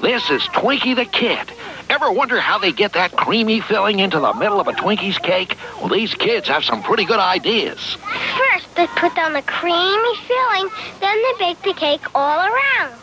[0.00, 1.52] This is Twinkie the Kid.
[1.90, 5.56] Ever wonder how they get that creamy filling into the middle of a Twinkie's cake?
[5.80, 7.96] Well, these kids have some pretty good ideas.
[8.36, 12.94] First, they put down the creamy filling, then they bake the cake all around.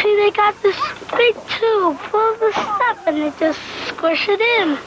[0.00, 0.76] See, they got this
[1.16, 4.78] big tube full of the stuff, and they just squish it in.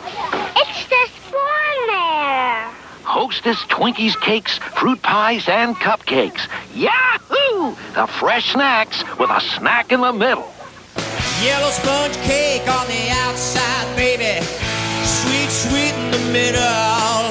[0.56, 2.70] It's just born there.
[3.04, 6.48] Hostess Twinkies cakes, fruit pies, and cupcakes.
[6.74, 7.76] Yahoo!
[7.94, 10.55] The fresh snacks with a snack in the middle.
[11.46, 14.44] Yellow sponge cake on the outside, baby.
[15.06, 17.25] Sweet, sweet in the middle.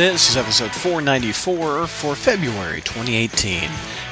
[0.00, 3.68] This is episode 494 for February 2018,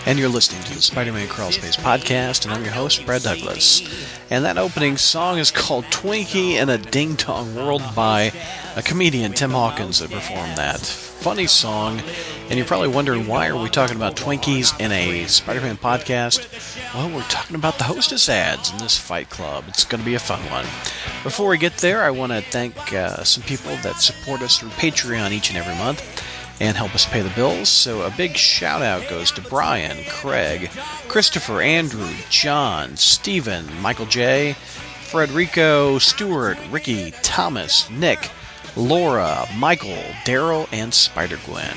[0.07, 3.83] and you're listening to the Spider Man Crawlspace podcast, and I'm your host, Brad Douglas.
[4.31, 8.33] And that opening song is called Twinkie in a Ding Dong World by
[8.77, 10.81] a comedian, Tim Hawkins, that performed that.
[10.81, 12.01] Funny song,
[12.49, 16.95] and you're probably wondering why are we talking about Twinkies in a Spider-Man podcast?
[16.95, 19.65] Well, we're talking about the hostess ads in this Fight Club.
[19.69, 20.65] It's going to be a fun one.
[21.23, 24.71] Before we get there, I want to thank uh, some people that support us through
[24.71, 26.03] Patreon each and every month
[26.61, 27.69] and help us pay the bills.
[27.69, 30.71] So a big shout out goes to Brian, Craig,
[31.09, 34.57] Christopher, Andrew, John, Stephen, Michael J,
[35.11, 38.31] Frederico, Stuart, Ricky, Thomas, Nick,
[38.77, 41.77] Laura, Michael, Daryl, and Spider Gwen.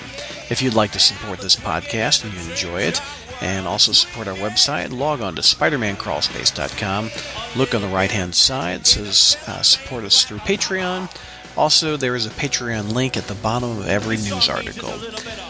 [0.50, 3.02] If you'd like to support this podcast and you enjoy it,
[3.42, 7.09] and also support our website, log on to SpidermanCrawlspace.com.
[7.56, 11.09] Look on the right hand side, says uh, support us through Patreon.
[11.58, 14.92] Also, there is a Patreon link at the bottom of every news article.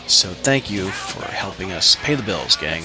[0.07, 2.83] So thank you for helping us pay the bills, gang.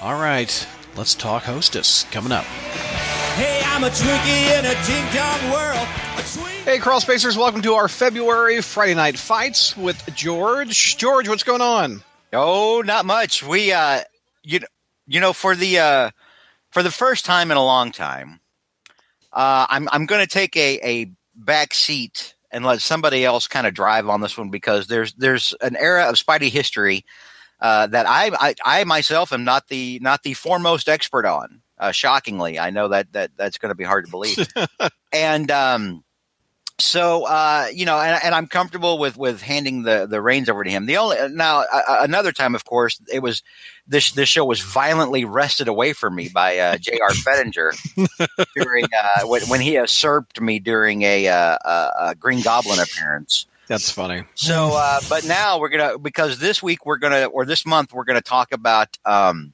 [0.00, 0.66] All right,
[0.96, 2.44] let's talk hostess coming up.
[2.44, 5.86] Hey, I'm a Twinkie in a ding dong world.
[6.64, 10.96] Hey, Crawl Spacers, welcome to our February Friday Night Fights with George.
[10.96, 12.02] George, what's going on?
[12.32, 13.42] Oh, not much.
[13.42, 14.02] We uh
[14.44, 14.60] you
[15.06, 16.10] you know for the uh
[16.70, 18.40] for the first time in a long time,
[19.32, 23.66] uh I'm I'm going to take a a back seat and let somebody else kind
[23.66, 27.04] of drive on this one because there's there's an era of Spidey history
[27.60, 31.62] uh that I I, I myself am not the not the foremost expert on.
[31.78, 34.46] Uh, shockingly, I know that that that's going to be hard to believe.
[35.12, 36.04] and um
[36.82, 40.64] so uh, you know, and, and I'm comfortable with with handing the the reins over
[40.64, 40.86] to him.
[40.86, 43.42] The only now uh, another time, of course, it was
[43.86, 47.10] this this show was violently wrested away from me by uh, J.R.
[47.10, 47.72] Fettinger
[48.54, 53.46] during uh, when, when he usurped me during a, uh, a, a Green Goblin appearance.
[53.68, 54.24] That's funny.
[54.34, 58.04] So, uh, but now we're gonna because this week we're gonna or this month we're
[58.04, 59.52] gonna talk about um,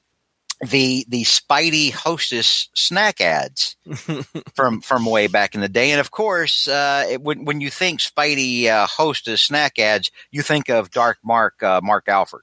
[0.61, 3.77] the the Spidey Hostess snack ads
[4.55, 7.71] from from way back in the day, and of course, uh, it, when when you
[7.71, 12.43] think Spidey uh, Hostess snack ads, you think of Dark Mark uh, Mark Alford.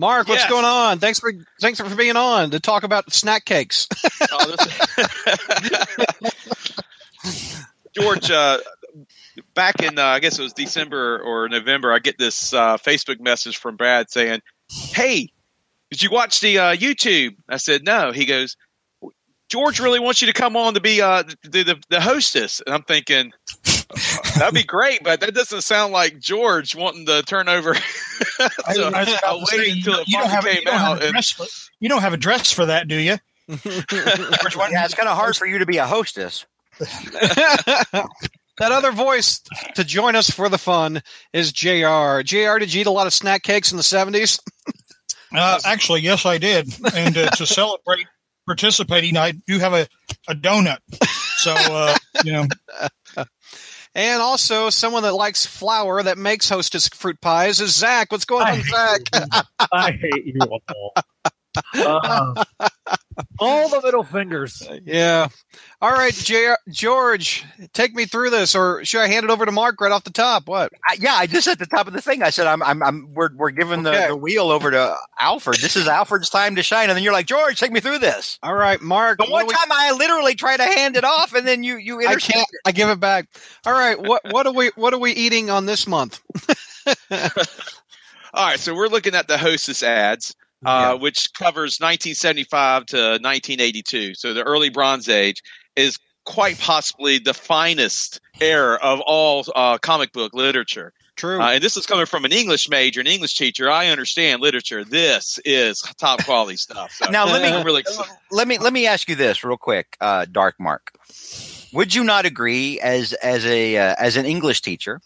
[0.00, 0.50] Mark, what's Yes.
[0.50, 1.00] going on?
[1.00, 3.88] Thanks for thanks for being on to talk about snack cakes.
[4.30, 6.32] Oh, this-
[7.94, 8.58] George, uh,
[9.54, 13.20] back in uh, I guess it was December or November, I get this uh, Facebook
[13.20, 14.40] message from Brad saying,
[14.70, 15.32] "Hey,
[15.90, 18.56] did you watch the uh, YouTube?" I said, "No." He goes,
[19.50, 22.74] "George really wants you to come on to be uh, the, the the hostess," and
[22.74, 23.32] I'm thinking.
[24.36, 27.74] That'd be great, but that doesn't sound like George wanting to turn over.
[27.74, 27.80] so
[28.66, 30.52] I, I was about I'll to wait say, until you, it don't finally have, you
[30.52, 31.00] came don't out.
[31.00, 31.46] a And, dress for,
[31.80, 33.16] you don't have a dress for that, do you?
[33.48, 36.44] Yeah, it's kind of hard for you to be a hostess.
[36.78, 38.08] that
[38.60, 39.40] other voice
[39.74, 42.20] to join us for the fun is Jr.
[42.22, 42.58] Jr.
[42.58, 44.38] Did you eat a lot of snack cakes in the seventies?
[45.34, 46.72] Uh, actually, yes, I did.
[46.94, 48.06] And uh, to celebrate
[48.46, 49.86] participating, I do have a,
[50.28, 50.78] a donut.
[51.36, 52.46] So, uh, you know,
[53.94, 58.12] And also someone that likes flour that makes hostess fruit pies is Zach.
[58.12, 59.00] What's going on, Zach?
[59.72, 60.94] I hate you all.
[61.74, 62.44] Uh,
[63.38, 64.66] all the middle fingers.
[64.84, 65.28] yeah.
[65.80, 66.52] All right, Jr.
[66.70, 70.04] George, take me through this, or should I hand it over to Mark right off
[70.04, 70.48] the top?
[70.48, 70.72] What?
[70.88, 73.14] I, yeah, I just at the top of the thing, I said, "I'm, I'm, I'm
[73.14, 74.08] we're, we're giving the, Okay.
[74.08, 75.60] the wheel over to Alfred.
[75.60, 78.38] This is Alfred's time to shine." And then you're like, "George, take me through this."
[78.42, 79.18] All right, Mark.
[79.18, 82.00] The one we- time I literally try to hand it off, and then you you
[82.06, 82.48] I can't.
[82.66, 83.26] I give it back.
[83.64, 83.98] All right.
[84.00, 86.20] What what are we what are we eating on this month?
[88.34, 94.14] All right, so we're looking at the hostess ads, uh, which covers 1975 to 1982.
[94.14, 95.42] So the early Bronze Age
[95.76, 100.92] is quite possibly the finest era of all uh, comic book literature.
[101.16, 101.40] True.
[101.40, 103.68] Uh, and this is coming from an English major, an English teacher.
[103.68, 104.84] I understand literature.
[104.84, 106.92] This is top quality stuff.
[106.92, 107.82] So Now let me really
[108.30, 110.92] let me let me ask you this real quick, uh, Dark Mark.
[111.72, 115.00] Would you not agree, as as a uh, as an English teacher,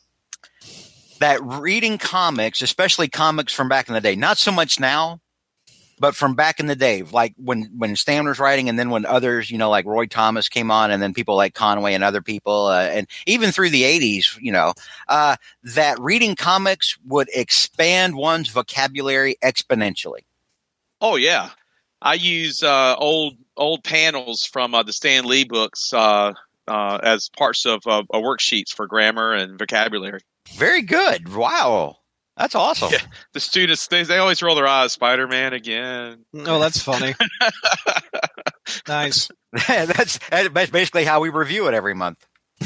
[1.21, 5.22] that reading comics, especially comics from back in the day, not so much now,
[6.03, 9.07] but from back in the day, like when when Stan was writing, and then when
[9.07, 12.21] others, you know, like Roy Thomas came on, and then people like Conway and other
[12.21, 14.75] people, uh, and even through the '80s, you know,
[15.07, 20.25] uh, that reading comics would expand one's vocabulary exponentially.
[21.01, 21.51] Oh yeah,
[22.03, 26.33] I use uh, old old panels from uh, the Stan Lee books uh,
[26.67, 30.23] uh, as parts of worksheets for grammar and vocabulary.
[30.57, 31.33] Very good.
[31.33, 31.99] Wow.
[32.43, 32.89] That's awesome.
[32.91, 32.99] Yeah.
[33.35, 34.91] The students they, they always roll their eyes.
[34.93, 36.25] Spider Man again.
[36.35, 37.15] oh, that's funny.
[38.89, 39.29] nice.
[39.69, 42.19] that's that's basically how we review it every month.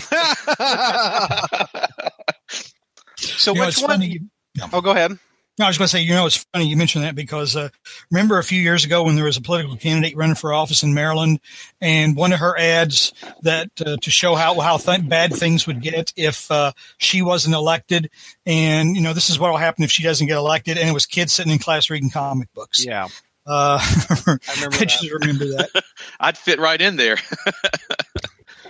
[3.18, 3.90] so You which it's one?
[3.90, 4.06] funny.
[4.08, 4.28] you-
[4.72, 5.18] Oh, go ahead.
[5.58, 7.70] No, I was going to say, you know, it's funny you mentioned that because uh,
[8.10, 10.92] remember a few years ago when there was a political candidate running for office in
[10.92, 11.40] Maryland,
[11.80, 15.80] and one of her ads that uh, to show how how th- bad things would
[15.80, 18.10] get if uh, she wasn't elected,
[18.44, 20.92] and you know this is what will happen if she doesn't get elected, and it
[20.92, 22.84] was kids sitting in class reading comic books.
[22.84, 23.08] Yeah.
[23.46, 23.78] Uh,
[24.10, 25.84] I remember I just remember that.
[26.20, 27.16] I'd fit right in there.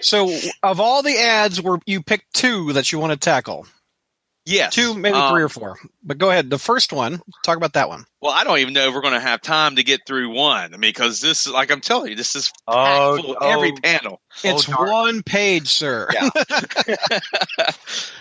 [0.00, 0.30] So,
[0.62, 3.66] of all the ads, were you picked two that you want to tackle?
[4.46, 5.78] Yes, Two, maybe Um, three or four.
[6.02, 6.48] But go ahead.
[6.48, 7.20] The first one.
[7.44, 8.06] Talk about that one.
[8.22, 10.72] Well, I don't even know if we're going to have time to get through one.
[10.72, 13.43] I mean, because this is like I'm telling you, this is Oh, packed full of
[13.43, 13.81] every oh.
[13.82, 14.20] panel.
[14.43, 14.90] It's darn.
[14.90, 16.08] one page, sir.
[16.14, 16.31] Yeah.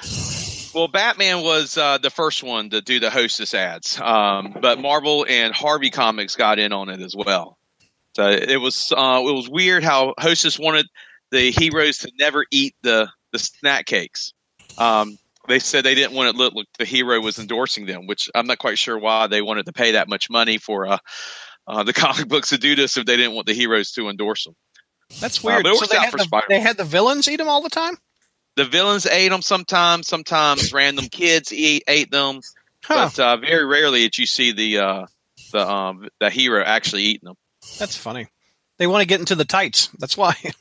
[0.74, 5.26] well, Batman was uh, the first one to do the Hostess ads, um, but Marvel
[5.30, 7.58] and Harvey Comics got in on it as well.
[8.16, 10.88] So it was uh, it was weird how Hostess wanted
[11.32, 14.34] the heroes to never eat the the snack cakes.
[14.78, 18.30] Um, they said they didn't want it look like the hero was endorsing them, which
[18.36, 20.98] I'm not quite sure why they wanted to pay that much money for uh,
[21.68, 24.44] uh, the comic books to do this if they didn't want the heroes to endorse
[24.46, 24.56] them.
[25.20, 25.68] That's Uh, weird.
[25.68, 27.96] it so they had, the, they had the villains eat them all the time?
[28.56, 30.08] the villains ate them sometimes.
[30.08, 32.40] Sometimes random kids eat, ate them,
[32.84, 33.10] Huh.
[33.14, 35.06] but uh, very rarely did you see the uh,
[35.52, 37.36] the um, the hero actually eating them.
[37.80, 38.28] That's funny.
[38.78, 39.90] They want to get into the tights.
[40.00, 40.36] That's why.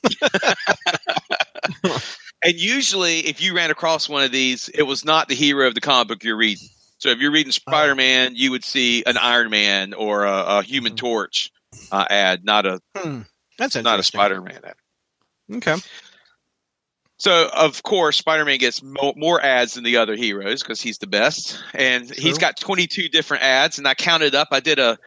[2.44, 5.74] And usually, if you ran across one of these, it was not the hero of
[5.74, 6.68] the comic book you're reading.
[6.98, 10.62] So if you're reading Spider Man, you would see an Iron Man or a, a
[10.62, 11.50] Human Torch
[11.90, 13.20] uh, ad, not a Hmm.
[13.58, 14.02] That's not a.
[14.02, 14.74] Spider Man ad.
[15.56, 15.76] Okay.
[17.16, 20.98] So of course, Spider Man gets mo- more ads than the other heroes because he's
[20.98, 23.78] the best, and he's got 22 different ads.
[23.78, 24.48] And I counted up.
[24.50, 24.98] I did a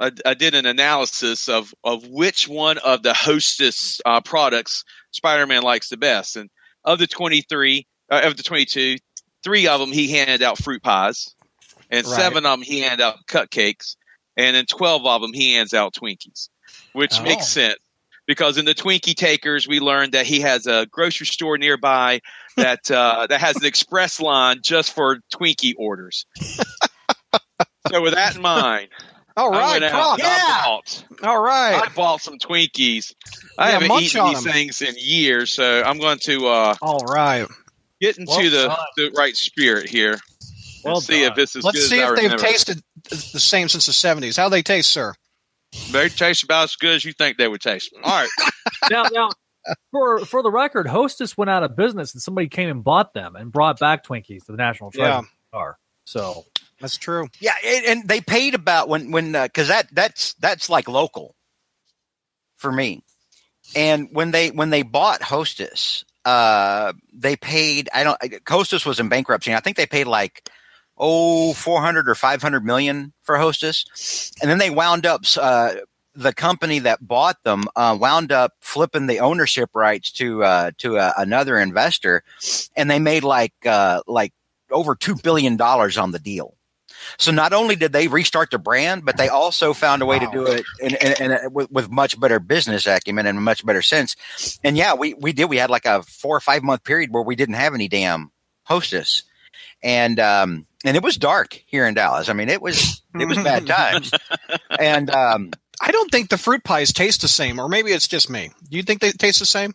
[0.00, 5.46] I, I did an analysis of of which one of the Hostess uh, products Spider
[5.46, 6.50] Man likes the best, and
[6.84, 8.96] of the 23 uh, of the 22,
[9.42, 11.34] three of them he handed out fruit pies,
[11.90, 12.16] and Right.
[12.16, 13.96] seven of them he handed out cupcakes,
[14.36, 16.48] and then 12 of them he hands out Twinkies,
[16.92, 17.22] which Oh.
[17.22, 17.78] makes sense
[18.26, 22.20] because in the Twinkie takers we learned that he has a grocery store nearby
[22.56, 26.26] that uh, that has an express line just for Twinkie orders.
[27.90, 28.88] so with that in mind,
[29.36, 29.72] All I right.
[29.72, 30.18] went out Croc.
[30.18, 31.82] and I bought All right.
[31.84, 33.14] I bought some Twinkies.
[33.58, 34.52] I Yeah, haven't eaten these them.
[34.52, 37.46] things in years, so I'm going to uh, All right.
[38.00, 40.20] get into Well the, the right spirit here and
[40.84, 42.44] Well see if this is Let's good see as I if they've remember.
[42.44, 42.80] tasted
[43.10, 44.36] the same since the 70s.
[44.36, 45.14] How they taste, sir?
[45.92, 47.92] They taste about as good as you think they would taste.
[48.02, 48.30] All right.
[48.90, 49.30] now, now,
[49.90, 53.36] for for the record, Hostess went out of business, and somebody came and bought them
[53.36, 55.20] and brought back Twinkies to the National Treasure Yeah.
[55.20, 55.78] Treasure Bar.
[56.04, 56.46] So
[56.82, 57.28] That's true.
[57.40, 61.36] Yeah, and, and they paid about when when because that that's that's like local
[62.56, 63.04] for me.
[63.76, 67.88] And when they when they bought Hostess, uh, they paid.
[67.94, 68.18] I don't.
[68.48, 69.54] Hostess was in bankruptcy.
[69.54, 70.50] I think they paid like
[70.98, 75.22] oh 400 or 500 million for Hostess, and then they wound up.
[75.40, 75.74] Uh,
[76.14, 80.98] the company that bought them uh, wound up flipping the ownership rights to uh, to
[80.98, 82.22] uh, another investor,
[82.76, 84.34] and they made like uh, like
[84.70, 86.54] over two billion dollars on the deal.
[87.18, 90.28] So not only did they restart the brand, but they also found a way to
[90.32, 94.16] do it in, in, in, with, with much better business acumen and much better sense.
[94.64, 95.46] And yeah, we, we did.
[95.46, 98.30] We had like a four or five month period where we didn't have any damn
[98.64, 99.22] hostess,
[99.82, 102.28] and um, and it was dark here in Dallas.
[102.28, 104.10] I mean, it was it was bad times,
[104.78, 108.30] and um, I don't think the fruit pies taste the same, or maybe it's just
[108.30, 108.50] me.
[108.68, 109.74] Do you think they taste the same?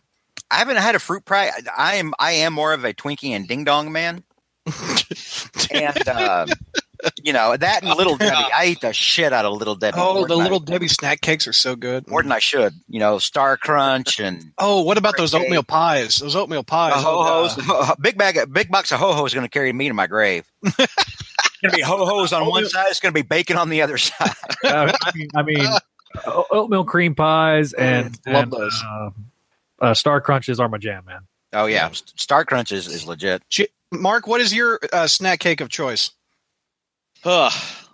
[0.50, 1.50] I haven't had a fruit pie.
[1.76, 4.24] I am I am more of a Twinkie and Ding Dong man.
[5.70, 6.46] and uh,
[7.22, 8.34] You know that and Little Debbie.
[8.54, 9.98] I eat the shit out of Little Debbie.
[10.00, 12.08] Oh, the than I- little Debbie snack cakes are so good.
[12.08, 12.74] more than I should.
[12.88, 15.42] You know, Star Crunch and Oh, what about those Cake.
[15.42, 16.18] oatmeal pies?
[16.18, 16.94] Those oatmeal pies.
[16.94, 17.96] the ho Oh, hos.
[18.00, 20.44] Big bag, big box of ho hos is going to carry me to my grave.
[20.62, 22.86] it's going to be ho hos on one side.
[22.88, 24.30] It's going to be bacon on the other side.
[24.64, 25.66] Uh, I mean, I mean
[26.26, 28.82] o- oatmeal cream pies and, Mm, love and, those.
[28.84, 29.10] Uh,
[29.80, 31.20] uh, Star Crunches are my jam, man.
[31.52, 33.42] Oh yeah, Star Crunch is, is legit.
[33.48, 36.10] Ch- Mark, what is your uh, snack cake of choice?
[37.30, 37.52] Ugh.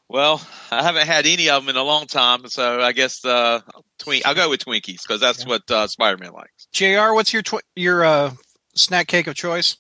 [0.09, 3.61] well, I haven't had any of them in a long time, so I guess uh,
[3.99, 4.25] twink.
[4.26, 6.67] I'll go with Twinkies because that's what uh, Spider Man likes.
[6.73, 7.12] Jr.
[7.14, 8.33] What's your tw- your uh,
[8.75, 9.76] snack cake of choice?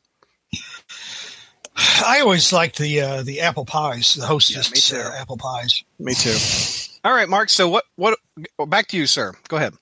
[1.76, 5.08] I always liked the uh, the apple pies, the hostess Yeah, me too.
[5.08, 5.84] uh, apple pies.
[5.98, 6.36] Me too.
[7.04, 7.48] All right, Mark.
[7.50, 7.84] So what?
[7.96, 8.18] What?
[8.68, 9.34] Back to you, sir.
[9.48, 9.74] Go ahead.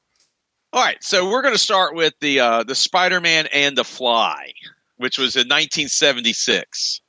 [0.75, 3.85] All right, so we're going to start with the uh, the Spider Man and the
[3.85, 4.53] Fly,
[4.97, 7.02] which was in 1976.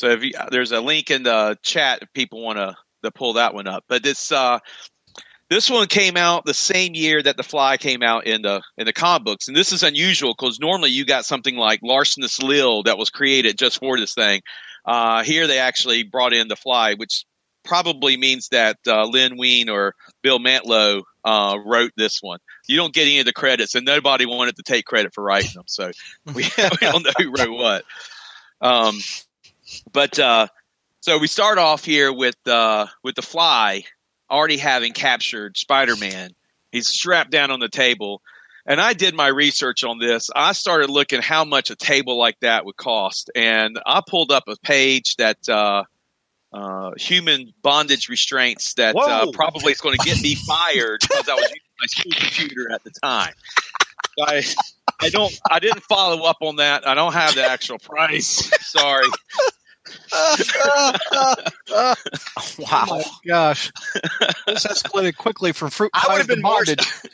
[0.00, 3.34] So if you, there's a link in the chat if people want to to pull
[3.34, 3.84] that one up.
[3.86, 4.58] But this uh,
[5.50, 8.86] this one came out the same year that the Fly came out in the in
[8.86, 12.84] the comic books, and this is unusual because normally you got something like Larcenous Lil
[12.84, 14.40] that was created just for this thing.
[14.86, 17.26] Uh, here they actually brought in the Fly, which
[17.62, 22.38] probably means that uh, Len Wein or Bill Mantlo uh, wrote this one.
[22.66, 25.52] You don't get any of the credits, and nobody wanted to take credit for writing
[25.56, 25.90] them, so
[26.24, 27.84] we, we don't know who wrote what.
[28.62, 28.98] Um,
[29.92, 30.48] but uh,
[31.00, 33.84] so we start off here with uh, with the Fly
[34.30, 36.30] already having captured Spider Man.
[36.72, 38.22] He's strapped down on the table.
[38.66, 40.30] And I did my research on this.
[40.36, 44.44] I started looking how much a table like that would cost, and I pulled up
[44.48, 45.84] a page that uh,
[46.52, 51.34] uh, human bondage restraints that uh, probably is going to get me fired because I
[51.34, 53.32] was using my school computer at the time.
[54.20, 54.44] I
[55.00, 56.86] I don't I didn't follow up on that.
[56.86, 58.50] I don't have the actual price.
[58.60, 59.06] Sorry.
[62.58, 62.86] Wow.
[62.90, 63.70] Oh gosh,
[64.46, 66.62] this escalated quickly from fruit I would have been more.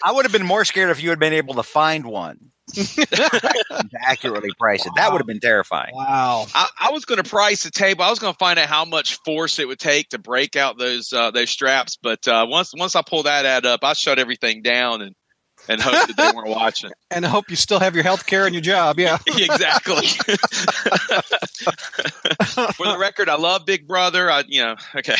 [0.04, 3.88] I would have been more scared if you had been able to find one to
[4.00, 4.92] accurately price it.
[4.96, 5.94] That would have been terrifying.
[5.94, 6.46] Wow.
[6.54, 8.04] I, I was going to price the table.
[8.04, 10.78] I was going to find out how much force it would take to break out
[10.78, 11.96] those uh, those straps.
[12.00, 15.14] But uh, once once I pull that ad up, I shut everything down and
[15.68, 16.92] and hope that they weren't watching.
[17.08, 18.98] And I hope you still have your health care and your job.
[18.98, 19.18] Yeah.
[19.28, 20.06] exactly.
[22.74, 24.28] For the record, I love Big Brother.
[24.28, 25.14] I, you know, okay.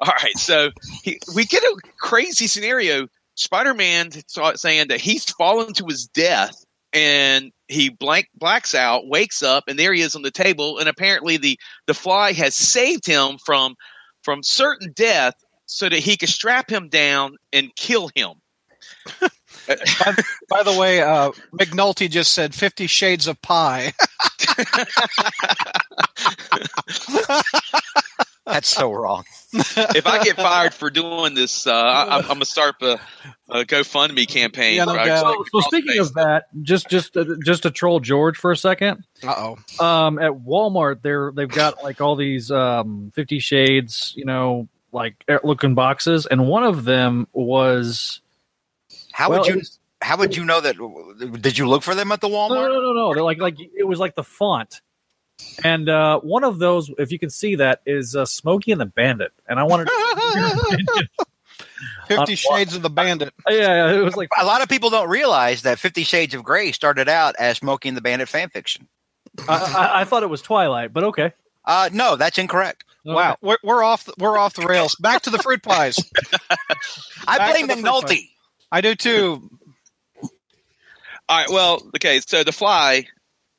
[0.00, 0.36] All right.
[0.36, 0.70] So
[1.04, 3.06] he, we get a crazy scenario.
[3.36, 4.10] Spider Man
[4.56, 9.78] saying that he's fallen to his death and he blank blacks out, wakes up, and
[9.78, 10.78] there he is on the table.
[10.78, 13.76] And apparently, the the fly has saved him from
[14.22, 15.34] from certain death
[15.66, 18.32] so that he could strap him down and kill him.
[19.66, 20.14] by,
[20.48, 23.92] by the way, uh, McNulty just said Fifty Shades of Pie.
[28.46, 29.24] That's so wrong.
[29.54, 33.00] if I get fired for doing this, uh, I, I'm, I'm gonna start a,
[33.48, 34.76] a GoFundMe campaign.
[34.76, 35.06] Yeah, no for.
[35.06, 39.04] So, so speaking of that, just just uh, just to troll George for a second,
[39.22, 39.84] Uh oh.
[39.84, 45.24] um, at Walmart, they're they've got like all these um, Fifty Shades, you know, like
[45.42, 48.20] looking boxes, and one of them was
[49.14, 49.62] How well, would you?
[50.02, 50.74] How would you know that?
[51.40, 52.68] Did you look for them at the Walmart?
[52.68, 53.14] no, no, no.
[53.14, 54.80] They're like like it was like the font,
[55.62, 58.86] and uh, one of those, if you can see that, is uh, Smokey and the
[58.86, 59.88] Bandit, and I wanted,
[62.08, 63.32] Fifty Uh, Shades of the Bandit.
[63.48, 66.42] yeah, yeah, it was like A lot of people don't realize that Fifty Shades of
[66.42, 68.88] Grey started out as Smokey and the Bandit fan fiction.
[69.48, 71.32] I, I, I thought it was Twilight, but okay.
[71.64, 72.84] Uh, no, that's incorrect.
[73.04, 74.08] Wow, we're, we're off.
[74.18, 74.96] We're off the rails.
[74.96, 76.00] Back to the fruit pies.
[77.28, 78.30] I blame the fruit McNulty.
[78.74, 79.48] I do too.
[80.20, 81.48] All right.
[81.48, 82.20] Well, okay.
[82.26, 83.06] So the Fly,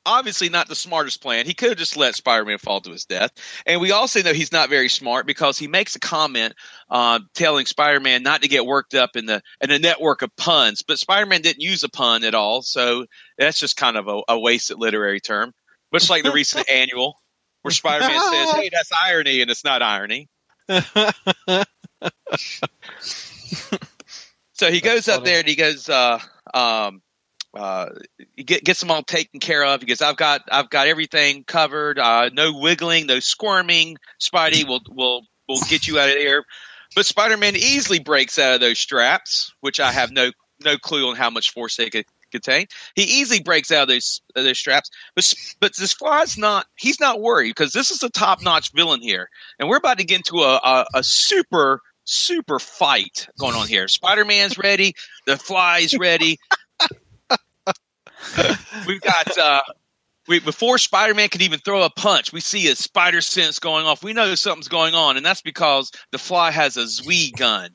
[0.04, 1.46] obviously not the smartest plan.
[1.46, 3.30] He could have just let Spider-Man fall to his death,
[3.64, 6.52] and we also know he's not very smart because he makes a comment
[6.90, 10.82] uh, telling Spider-Man not to get worked up in the in a network of puns.
[10.82, 13.06] But Spider-Man didn't use a pun at all, so
[13.38, 15.54] that's just kind of a, a wasted literary term.
[15.92, 17.16] Much like the recent annual,
[17.62, 20.28] where Spider-Man says, "Hey, that's irony," and it's not irony.
[24.58, 26.18] So he goes up there and he goes, uh,
[26.54, 27.02] um,
[27.52, 27.90] uh,
[28.36, 29.80] he get, gets them all taken care of.
[29.82, 31.98] He goes, I've got, I've got everything covered.
[31.98, 33.98] Uh, no wiggling, no squirming.
[34.18, 36.44] Spidey will, will, will get you out of there.
[36.94, 40.30] But Spider-Man easily breaks out of those straps, which I have no,
[40.64, 42.66] no clue on how much force they could contain.
[42.94, 44.90] He easily breaks out of those, of those straps.
[45.14, 49.28] But, but this fly's not, he's not worried because this is a top-notch villain here.
[49.58, 53.88] And we're about to get into a, a, a super, super fight going on here.
[53.88, 54.94] Spider Man's ready.
[55.26, 56.38] The Fly's ready.
[58.86, 59.60] We've got uh,
[60.28, 64.02] we, before Spider-Man could even throw a punch, we see his spider sense going off.
[64.02, 67.70] We know something's going on, and that's because the Fly has a Zwee gun,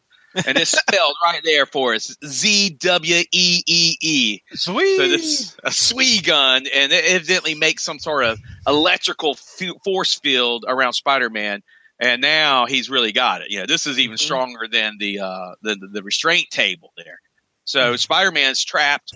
[0.46, 4.40] and it's spelled right there for us: Z W E E E.
[4.54, 4.98] Sweet.
[4.98, 10.14] So this a Swee gun, and it evidently makes some sort of electrical f- force
[10.16, 11.62] field around Spider-Man.
[12.02, 13.52] And now he's really got it.
[13.52, 14.22] You know, this is even Mhm.
[14.22, 17.20] stronger than the uh, the, the restraint table there.
[17.64, 19.14] So Spider-Man's trapped.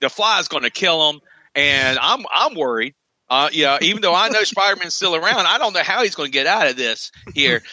[0.00, 1.20] The Fly's going to kill him,
[1.54, 2.94] and I'm I'm worried.
[3.28, 6.28] Uh, yeah, even though I know Spider-Man's still around, I don't know how he's going
[6.28, 7.62] to get out of this here.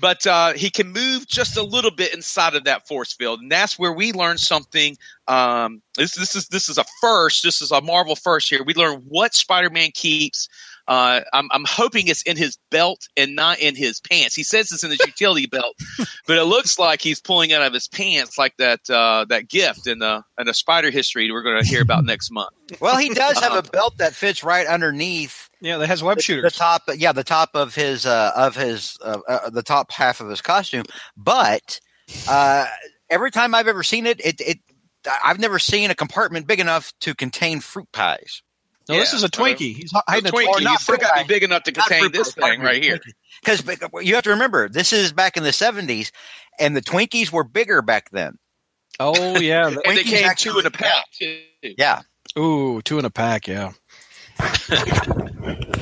[0.00, 3.50] But uh, he can move just a little bit inside of that force field, and
[3.50, 4.96] that's where we learn something.
[5.26, 7.42] Um, this this is this is a first.
[7.42, 8.62] This is a Marvel first here.
[8.62, 10.48] We learn what Spider-Man keeps.
[10.88, 14.34] Uh, I'm, I'm hoping it's in his belt and not in his pants.
[14.34, 15.76] He says it's in his utility belt,
[16.26, 19.86] but it looks like he's pulling out of his pants like that uh, that gift
[19.86, 22.50] in the in the spider history we're going to hear about next month.
[22.80, 26.22] Well, he does have a belt that fits right underneath Yeah, that has web the
[26.22, 26.56] shooters.
[26.56, 26.82] top.
[26.96, 30.40] Yeah, the top of his uh, of his uh, uh, the top half of his
[30.40, 30.84] costume.
[31.16, 31.80] But
[32.28, 32.66] uh,
[33.10, 34.58] every time I've ever seen it, it it
[35.24, 38.42] I've never seen a compartment big enough to contain fruit pies.
[38.88, 39.74] No, this is a Twinkie.
[39.76, 42.10] He's hiding a Twinkie, or you not still got to be big enough to contain
[42.12, 42.98] this pie, thing right here.
[43.42, 43.62] Because
[44.02, 46.10] you have to remember, this is back in the seventies,
[46.58, 48.38] and the Twinkies were bigger back then.
[49.00, 49.66] Oh yeah.
[49.86, 51.38] And they came actually- two in a pack too.
[51.62, 52.00] Yeah,
[52.38, 53.46] Ooh, two in a pack.
[53.46, 53.72] Yeah.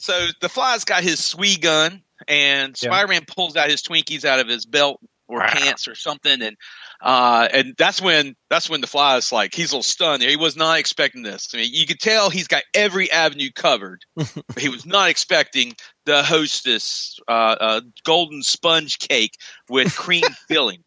[0.00, 2.88] So the fly's got his Swee gun, and Yeah.
[2.90, 6.56] Spider-Man pulls out his Twinkies out of his belt or pants or something, and
[7.02, 10.22] uh, and that's when that's when the fly is like he's a little stunned.
[10.22, 11.48] He was not expecting this.
[11.52, 14.04] I mean, you could tell he's got every avenue covered.
[14.58, 15.74] he was not expecting
[16.06, 19.36] the hostess uh, uh, golden sponge cake
[19.68, 20.82] with cream filling.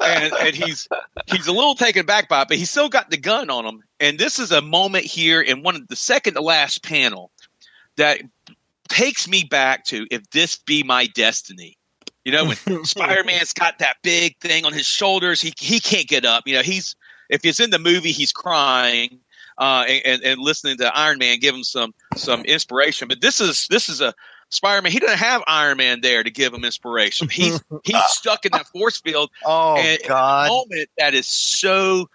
[0.00, 0.88] and, and he's
[1.26, 3.82] he's a little taken back by it, but he's still got the gun on him.
[4.00, 7.30] And this is a moment here in one of the second to last panel
[7.96, 8.20] that
[8.88, 11.76] takes me back to if this be my destiny.
[12.24, 16.06] You know, when Spider Man's got that big thing on his shoulders, he he can't
[16.06, 16.44] get up.
[16.46, 16.94] You know, he's
[17.28, 19.20] if he's in the movie, he's crying
[19.58, 23.08] uh, and, and, listening to Iron Man give him some some inspiration.
[23.08, 24.14] But this is this is a
[24.50, 24.92] Spider Man.
[24.92, 27.28] He doesn't have Iron Man there to give him inspiration.
[27.28, 30.48] He's he's stuck in that force field Oh and God!
[30.48, 32.08] moment that is so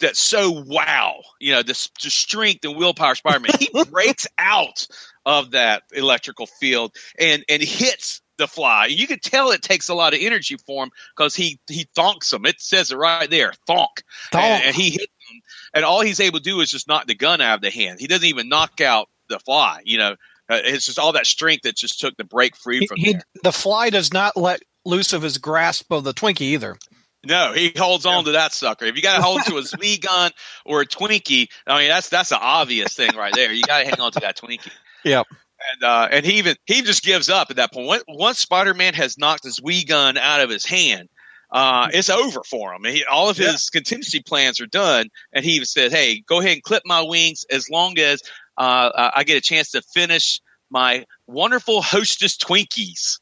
[0.00, 1.20] that's so wow.
[1.40, 3.52] You know, this the strength and willpower Spider Man.
[3.58, 4.86] He breaks out
[5.24, 8.86] of that electrical field and and hits the fly.
[8.86, 12.32] You can tell it takes a lot of energy for him because he he thonks
[12.32, 12.44] him.
[12.44, 14.02] It says it right there, thonk,
[14.32, 15.40] And, and he hits him.
[15.74, 18.00] And all he's able to do is just knock the gun out of the hand.
[18.00, 19.80] He doesn't even knock out the fly.
[19.84, 20.10] You know,
[20.50, 23.22] uh, it's just all that strength that just took the break free from he- there.
[23.42, 26.76] the fly does not let loose of his grasp of the Twinkie either.
[27.24, 28.84] No, he holds on to that sucker.
[28.84, 30.32] If you got to hold to a Zwee gun
[30.66, 33.52] or a Twinkie, I mean that's that's an obvious thing right there.
[33.52, 34.72] You got to hang on to that Twinkie.
[35.04, 35.28] Yep.
[35.72, 38.02] And uh, and he even he just gives up at that point.
[38.08, 41.08] Once- Spider Man has knocked his Wii gun out of his hand,
[41.50, 42.84] uh, it's over for him.
[42.84, 46.54] He, all of his contingency plans are done, and he even said, "Hey, go ahead
[46.54, 48.22] and clip my wings as long as
[48.58, 53.18] uh, I get a chance to finish my wonderful Hostess Twinkies."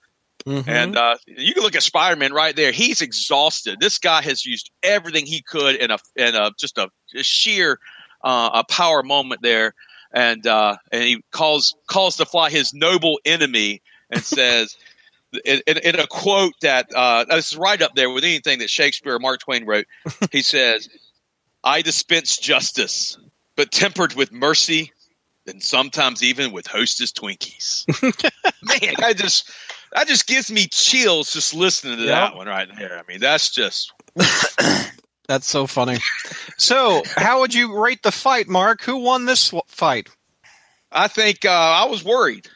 [0.47, 0.67] Mhm.
[0.69, 2.73] And uh, you can look at Spider Man right there.
[2.73, 3.79] He's exhausted.
[3.81, 7.79] This guy has used everything he could in a in a just a, a sheer
[8.25, 9.75] uh, a power moment there,
[10.13, 14.77] and uh, and he calls calls the fly his noble enemy and says.
[15.45, 18.69] In, in, in a quote that uh, this is right up there with anything that
[18.69, 19.87] Shakespeare or Mark Twain wrote,
[20.33, 20.89] he says,
[21.63, 23.17] "I dispense justice,
[23.55, 24.91] but tempered with mercy,
[25.47, 27.87] and sometimes even with Hostess Twinkies."
[28.83, 29.49] Man, I just
[29.93, 32.99] that just gives me chills just listening to that one right there.
[32.99, 33.93] I mean, that's just
[35.31, 35.99] That's so funny.
[36.59, 38.83] So, how would you rate the fight, Mark?
[38.83, 40.09] Who won this fight?
[40.91, 42.49] I think uh, I was worried.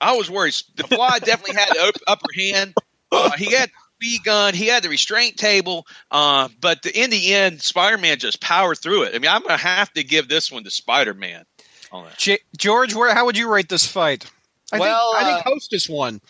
[0.00, 0.54] I was worried.
[0.74, 2.74] The fly definitely had the up- upper hand.
[3.12, 4.54] Uh, he had the speed gun.
[4.54, 5.86] He had the restraint table.
[6.10, 9.14] Uh, but the, in the end, Spider Man just powered through it.
[9.14, 11.44] I mean, I'm going to have to give this one to Spider Man.
[11.92, 12.18] on that.
[12.18, 13.14] J- George, where?
[13.14, 14.28] How would you rate this fight?
[14.72, 16.20] I Well, think I uh, think Hostess won.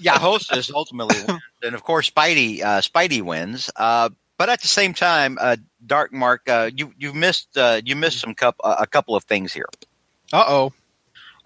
[0.00, 3.70] yeah, Hostess ultimately wins, and of course Spidey uh, Spidey wins.
[4.38, 8.20] But at the same time, uh, Dark Mark, uh, you you missed uh, you missed
[8.20, 9.68] some cup, uh, a couple of things here.
[10.32, 10.72] Uh oh.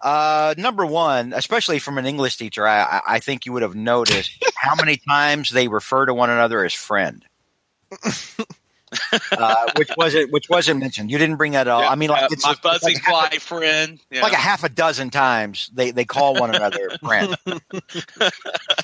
[0.02, 4.32] Uh, number one, especially from an English teacher, I- I think you would have noticed
[4.56, 7.24] how many times they refer to one another as friend.
[9.32, 11.10] uh, which wasn't which wasn't mentioned.
[11.10, 11.82] You didn't bring that up.
[11.82, 14.00] Yeah, I mean, like uh, it's my it's like buzzing a half fly friend.
[14.10, 14.22] Yeah.
[14.22, 17.36] like a half a dozen times they they call one another friend.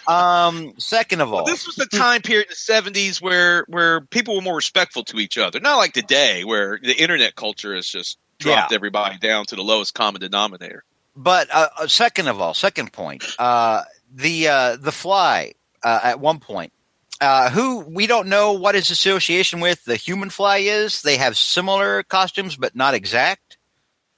[0.08, 4.36] um, second of all, this was the time period in the seventies where where people
[4.36, 5.60] were more respectful to each other.
[5.60, 9.94] Not like today, where the internet culture has just dropped everybody down to the lowest
[9.94, 10.84] common denominator.
[11.16, 13.82] But uh, uh, second of all, second point, uh,
[14.14, 16.72] the uh, the fly uh, at one point,
[17.20, 21.02] uh, who we don't know what his association with the human fly is.
[21.02, 23.58] They have similar costumes, but not exact.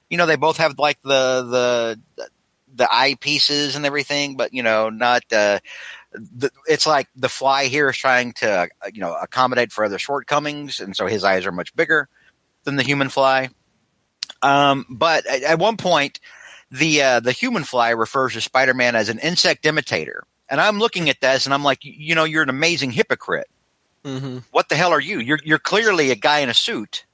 [0.09, 2.27] You know, they both have like the the
[2.75, 5.23] the eye pieces and everything, but you know, not.
[5.31, 5.59] Uh,
[6.11, 9.99] the, it's like the fly here is trying to uh, you know accommodate for other
[9.99, 12.09] shortcomings, and so his eyes are much bigger
[12.63, 13.49] than the human fly.
[14.41, 16.19] Um, but at, at one point,
[16.71, 21.09] the uh, the human fly refers to Spider-Man as an insect imitator, and I'm looking
[21.09, 23.49] at this and I'm like, you know, you're an amazing hypocrite.
[24.03, 24.39] Mm-hmm.
[24.51, 25.19] What the hell are you?
[25.19, 27.05] You're you're clearly a guy in a suit.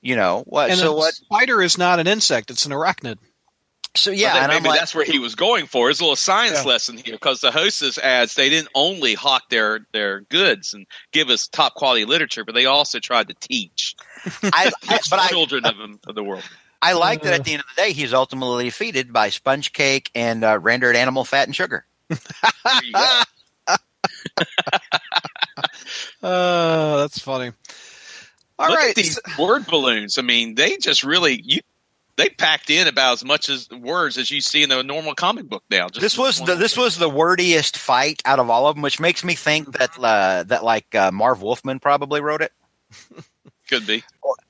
[0.00, 0.70] You know what?
[0.70, 1.14] And so a what?
[1.14, 3.18] spider is not an insect; it's an arachnid.
[3.96, 5.88] So yeah, think and I'm maybe like, that's where he was going for.
[5.88, 6.70] His little science Yeah.
[6.70, 11.30] lesson here, because the hostess ads they didn't only hawk their their goods and give
[11.30, 13.96] us top quality literature, but they also tried to teach,
[14.42, 16.44] I, I, teach but the I, children of, them- of the world.
[16.80, 20.12] I like that at the end of the day, he's ultimately defeated by sponge cake
[20.14, 21.84] and uh, rendered animal fat and sugar.
[22.08, 23.24] There.
[26.22, 27.52] Uh, that's funny.
[28.58, 30.18] All Look right, at these word balloons.
[30.18, 31.60] I mean, they just really you.
[32.16, 35.48] They packed in about as much as words as you see in a normal comic
[35.48, 35.88] book now.
[35.88, 38.98] Just This was the this was the wordiest fight out of all of them, which
[38.98, 42.52] makes me think that uh, that like uh, Marv Wolfman probably wrote it.
[43.68, 44.02] could be.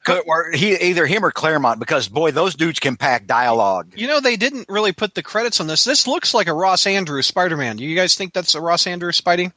[0.05, 4.07] Could- or he either him or Claremont because boy those dudes can pack dialogue You
[4.07, 5.85] know, they didn't really put the credits on this.
[5.85, 7.77] This looks like a Ross Andrews Spider-Man.
[7.77, 9.53] Do you guys think that's a Ross Andrews Spidey?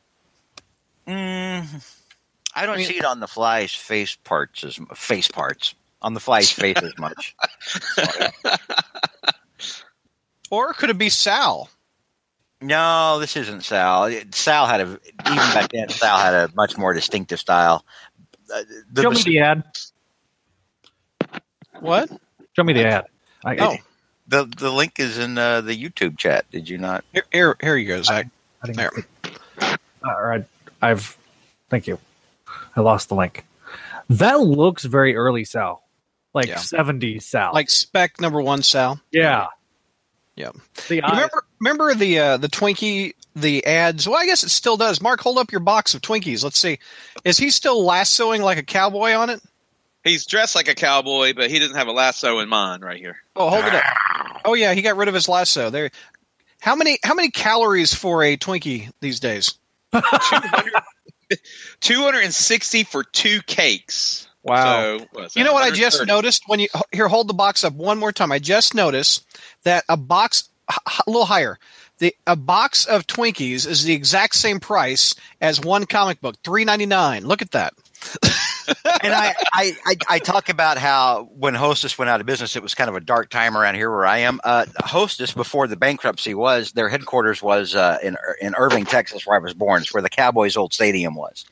[1.08, 1.66] mm,
[2.56, 6.14] i don't I mean- see it on the fly's face parts as face parts on
[6.14, 7.36] the fly's face as much
[10.52, 11.70] Or could it be Sal?
[12.64, 15.00] no this isn't sal sal had a even
[15.36, 17.84] back then sal had a much more distinctive style
[18.92, 19.64] the- Show me the ad.
[21.80, 22.10] What?
[22.56, 23.06] Show me the ad.
[23.44, 23.76] I, Oh,
[24.28, 27.76] the, the link is in uh, the youtube chat did you not here, here, here
[27.76, 28.28] you go, Zach.
[28.64, 28.78] I think.
[28.78, 28.92] There.
[30.06, 30.46] All right,
[30.82, 31.18] I've.
[31.70, 31.98] Thank you.
[32.76, 33.46] I lost the link.
[34.10, 35.82] That looks very early Sal,
[36.34, 36.56] like Yeah.
[36.58, 37.52] 70s Sal.
[37.54, 39.00] Like spec number one, Sal.
[39.12, 39.48] yeah,
[40.36, 40.52] Yeah.
[40.88, 44.08] The remember, remember the uh, the Twinkie the ads?
[44.08, 45.02] Well, I guess it still does.
[45.02, 46.44] Mark, hold up your box of Twinkies.
[46.44, 46.80] Let's see.
[47.24, 49.42] Is he still lassoing like a cowboy on it?
[50.04, 53.18] He's dressed like a cowboy, but he doesn't have a lasso in mind right here.
[53.36, 53.84] Oh, hold it up.
[54.46, 55.70] Oh yeah, he got rid of his lasso.
[55.70, 55.92] There.
[56.60, 59.54] How many how many calories for a Twinkie these days?
[61.82, 64.28] 260 for two cakes.
[64.44, 64.98] Wow.
[65.14, 68.00] So, You know what I just noticed when you here hold the box up one
[68.00, 68.32] more time.
[68.32, 69.24] I just noticed
[69.64, 71.60] that a box a little higher.
[72.02, 76.66] The a box of Twinkies is the exact same price as one comic book, three
[76.66, 77.28] ninety nine.
[77.28, 77.76] Look at that.
[79.04, 82.64] and I, I, I, I talk about how when Hostess went out of business, it
[82.64, 84.40] was kind of a dark time around here where I am.
[84.44, 89.36] Uh, Hostess, before the bankruptcy, was their headquarters was uh, in in Irving, Texas, where
[89.36, 89.84] I was born.
[89.84, 91.46] It's where the Cowboys' old stadium was,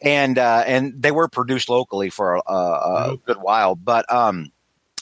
[0.00, 3.74] and uh, and they were produced locally for a, a, a good while.
[3.74, 4.50] But um,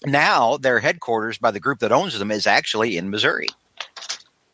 [0.05, 3.46] now their headquarters by the group that owns them is actually in Missouri.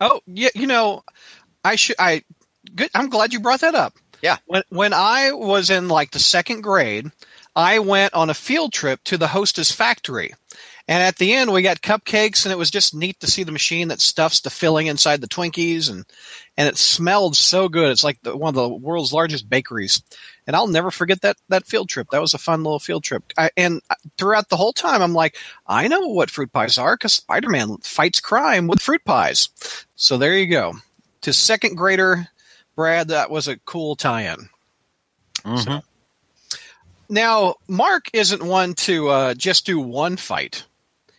[0.03, 1.05] Oh, yeah, you know,
[1.65, 2.23] I should I
[2.75, 3.95] good I'm glad you brought that up.
[4.21, 4.39] Yeah.
[4.47, 7.11] When when I was in like the second grade,
[7.55, 10.35] I went on a field trip to the Hostess factory.
[10.89, 13.53] And at the end we got cupcakes and it was just neat to see the
[13.53, 16.05] machine that stuffs the filling inside the Twinkies and
[16.57, 17.93] and it smelled so good.
[17.93, 20.03] It's like the, one of the world's largest bakeries.
[20.47, 22.09] And I'll never forget that that field trip.
[22.11, 23.23] That was a fun little field trip.
[23.39, 23.81] I, and
[24.19, 28.21] throughout the whole time I'm like, I know what fruit pies are cuz Spider-Man fights
[28.21, 29.49] crime with fruit pies.
[29.95, 30.75] So there you go.
[31.23, 32.29] To second grader
[32.75, 34.49] Brad, that was a cool tie-in.
[37.09, 40.65] Now, Mark isn't one to uh, just do one fight.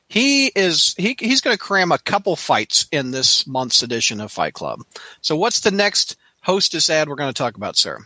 [0.08, 4.32] He is he he's going to cram a couple fights in this month's edition of
[4.32, 4.82] Fight Club.
[5.22, 8.00] So, what's the next hostess ad we're going to talk about, sir?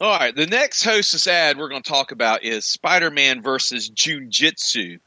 [0.00, 4.98] All right, the next hostess ad we're going to talk about is Spider-Man versus Junjitsu,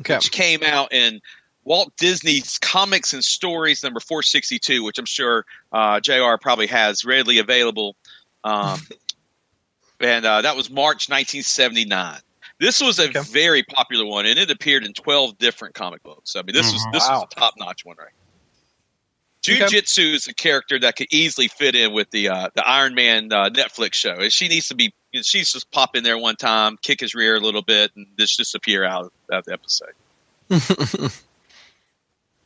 [0.00, 0.14] Okay.
[0.14, 1.20] which came out in
[1.64, 7.38] Walt Disney's Comics and Stories number 462, which I'm sure uh, JR probably has readily
[7.38, 7.94] available.
[8.42, 8.78] Um,
[10.00, 12.18] and uh, that was March 1979.
[12.58, 13.20] This was a Okay.
[13.30, 16.36] very popular one, and it appeared in 12 different comic books.
[16.36, 17.20] I mean, this was this Wow.
[17.20, 18.08] was a top-notch one, right?
[19.46, 19.58] Okay.
[19.58, 23.32] Jiu-Jitsu is a character that could easily fit in with the uh, the Iron Man
[23.32, 24.28] uh, Netflix show.
[24.28, 27.14] She needs to be you know, she's just pop in there one time, kick his
[27.14, 29.92] rear a little bit, and just disappear out of, out of the episode.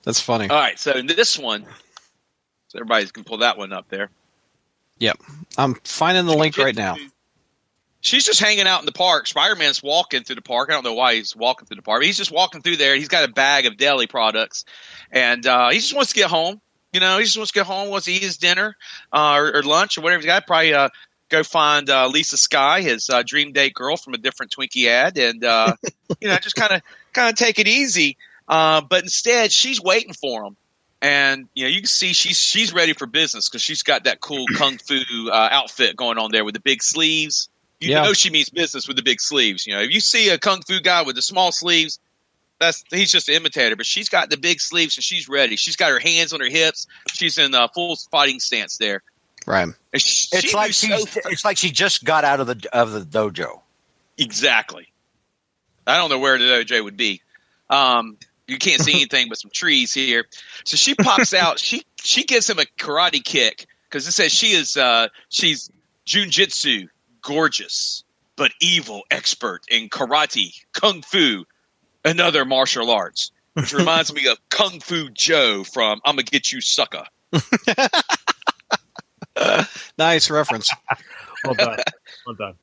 [0.05, 0.49] That's funny.
[0.49, 1.65] All right, so in this one,
[2.69, 4.11] so everybody can pull that one up there.
[4.99, 5.19] Yep.
[5.59, 6.97] I'm finding the link right now.
[8.01, 9.29] She's just hanging out in the park.
[9.29, 10.71] Spider Man's walking through the park.
[10.71, 12.01] I don't know why he's walking through the park.
[12.01, 12.97] But he's just walking through there.
[12.97, 14.65] He's got a bag of deli products,
[15.13, 16.61] and uh, he just wants to get home.
[16.93, 18.77] You know, he just wants to go home, wants to eat his dinner
[19.13, 20.47] uh, or, or lunch or whatever he's got.
[20.47, 20.89] Probably uh,
[21.31, 25.17] go find uh, Lisa Sky, his uh, dream date girl from a different Twinkie ad,
[25.17, 25.77] and uh,
[26.21, 28.17] you know, just kind of kind of take it easy.
[28.49, 30.57] Uh, but instead, she's waiting for him,
[31.01, 34.21] and you know, you can see she's she's ready for business because she's got that
[34.21, 35.01] cool kung fu
[35.31, 37.49] uh, outfit going on there with the big sleeves.
[37.81, 38.03] You Yeah.
[38.03, 39.67] know, she means business with the big sleeves.
[39.67, 41.99] You know, if you see a kung fu guy with the small sleeves,
[42.63, 43.77] that's he's just an imitator.
[43.77, 45.57] But she's got the big sleeves, and she's ready.
[45.57, 46.87] She's got her hands on her hips.
[47.13, 49.03] She's in a full fighting stance there.
[49.47, 49.69] Right.
[49.97, 52.69] She, It's she like moves she's so it's like she just got out of the
[52.73, 53.61] of the dojo.
[54.17, 54.87] Exactly.
[55.87, 57.21] I don't know where the dojo would be.
[57.69, 60.27] Um, you can't see anything but some trees here.
[60.65, 61.59] So she pops out.
[61.59, 65.71] She she gives him a karate kick because it says she is uh, she's
[66.07, 66.89] Junjitsu,
[67.23, 68.05] gorgeous
[68.37, 71.45] but evil expert in karate, kung fu,
[72.05, 73.31] and other martial arts.
[73.55, 77.05] Which reminds me of Kung Fu Joe from "I'ma Get You, Sucker."
[79.99, 80.71] Nice reference.
[81.45, 81.79] Well done.
[82.25, 82.55] Well done.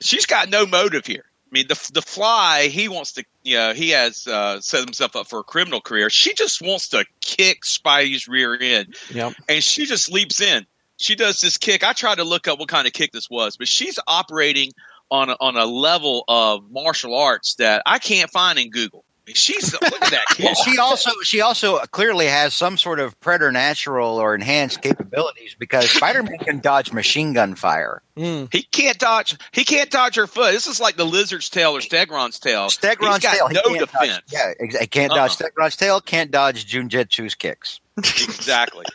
[0.00, 1.24] she's got no motive here.
[1.26, 5.14] I mean, the the fly he wants to, you know, he has uh, set himself
[5.14, 6.08] up for a criminal career.
[6.08, 9.34] She just wants to kick Spidey's rear end, Yep.
[9.50, 10.64] and she just leaps in.
[10.96, 11.84] She does this kick.
[11.84, 14.72] I tried to look up what kind of kick this was, but she's operating
[15.10, 19.04] on a, on a level of martial arts that I can't find in Google.
[19.26, 20.46] I mean, she's look at that kick.
[20.46, 25.90] Well, she also she also clearly has some sort of preternatural or enhanced capabilities because
[25.90, 28.00] Spider-Man can dodge machine gun fire.
[28.16, 28.50] Mm.
[28.50, 29.36] He can't dodge.
[29.52, 30.52] He can't dodge her foot.
[30.52, 32.64] This is like the lizard's tail or Stegron's tail.
[32.64, 34.12] He's Stegron's got tail, no can't defense.
[34.14, 34.22] dodge.
[34.32, 35.50] Yeah, ex- he can't dodge Uh-uh.
[35.50, 36.00] Stegron's tail.
[36.00, 37.80] Can't dodge Junjitsu's kicks.
[37.98, 38.86] Exactly.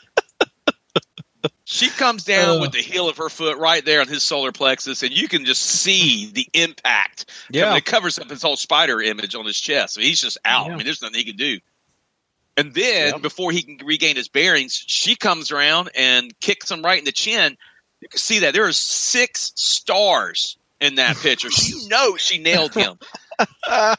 [1.65, 4.52] She comes down uh, with the heel of her foot right there on his solar
[4.52, 7.26] plexus, and you can just see the impact.
[7.49, 7.76] Yeah.
[7.76, 9.97] It covers up his whole spider image on his chest.
[9.97, 10.67] I mean, he's just out.
[10.67, 10.73] Yeah.
[10.73, 11.60] I mean, there's nothing he can do.
[12.58, 13.21] And then, Yep.
[13.21, 17.12] before he can regain his bearings, she comes around and kicks him right in the
[17.12, 17.58] chin.
[18.02, 21.47] You can see that there are six stars in that picture.
[21.65, 22.99] you know she nailed him.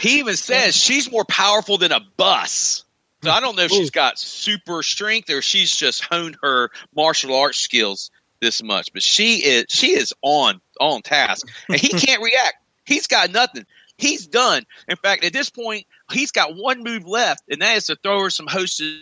[0.00, 2.84] he even says she's more powerful than a bus.
[3.22, 7.34] So I don't know if she's got super strength or she's just honed her martial
[7.34, 12.22] arts skills this much, but she is she is on on task, and he can't
[12.22, 12.56] react.
[12.84, 13.64] He's got nothing.
[13.96, 14.64] He's done.
[14.88, 18.22] In fact, at this point, he's got one move left, and that is to throw
[18.22, 18.98] her some hostess.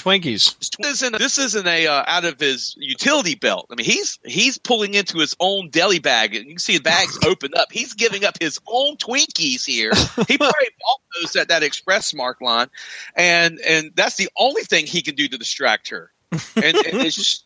[0.00, 0.58] Twinkies.
[0.78, 3.66] This isn't, this isn't a uh, out of his utility belt.
[3.70, 6.82] I mean, he's he's pulling into his own deli bag, and you can see the
[6.82, 7.68] bags open up.
[7.70, 9.92] He's giving up his own Twinkies here.
[10.28, 12.68] He probably bought those at that Express Mark line,
[13.14, 16.10] and and that's the only thing he can do to distract her.
[16.32, 17.44] And, and it's just,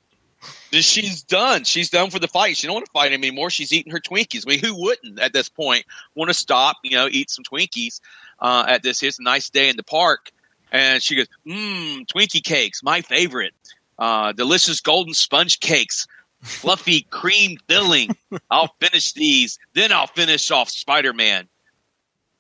[0.73, 1.65] she's done.
[1.65, 2.57] She's done for the fight.
[2.57, 3.51] She don't want to fight him anymore.
[3.51, 4.45] She's eating her Twinkies.
[4.47, 6.77] I mean, who wouldn't at this point want to stop?
[6.83, 8.01] You know, eat some Twinkies
[8.41, 9.03] uh, at this.
[9.03, 10.31] It's a nice day in the park.
[10.73, 13.55] And she goes, Mmm, Twinkie cakes, my favorite.
[13.99, 16.07] Uh, delicious golden sponge cakes,
[16.43, 18.17] fluffy cream filling.
[18.51, 21.49] I'll finish these, then I'll finish off Spider Man.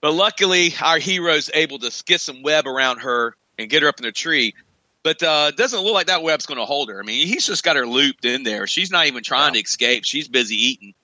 [0.00, 3.98] But luckily, our hero's able to get some web around her and get her up
[3.98, 4.54] in the tree.
[5.02, 6.98] But uh, it doesn't look like that web's going to hold her.
[6.98, 8.66] I mean, he's just got her looped in there.
[8.66, 10.04] She's not even trying to escape.
[10.04, 10.94] She's busy eating.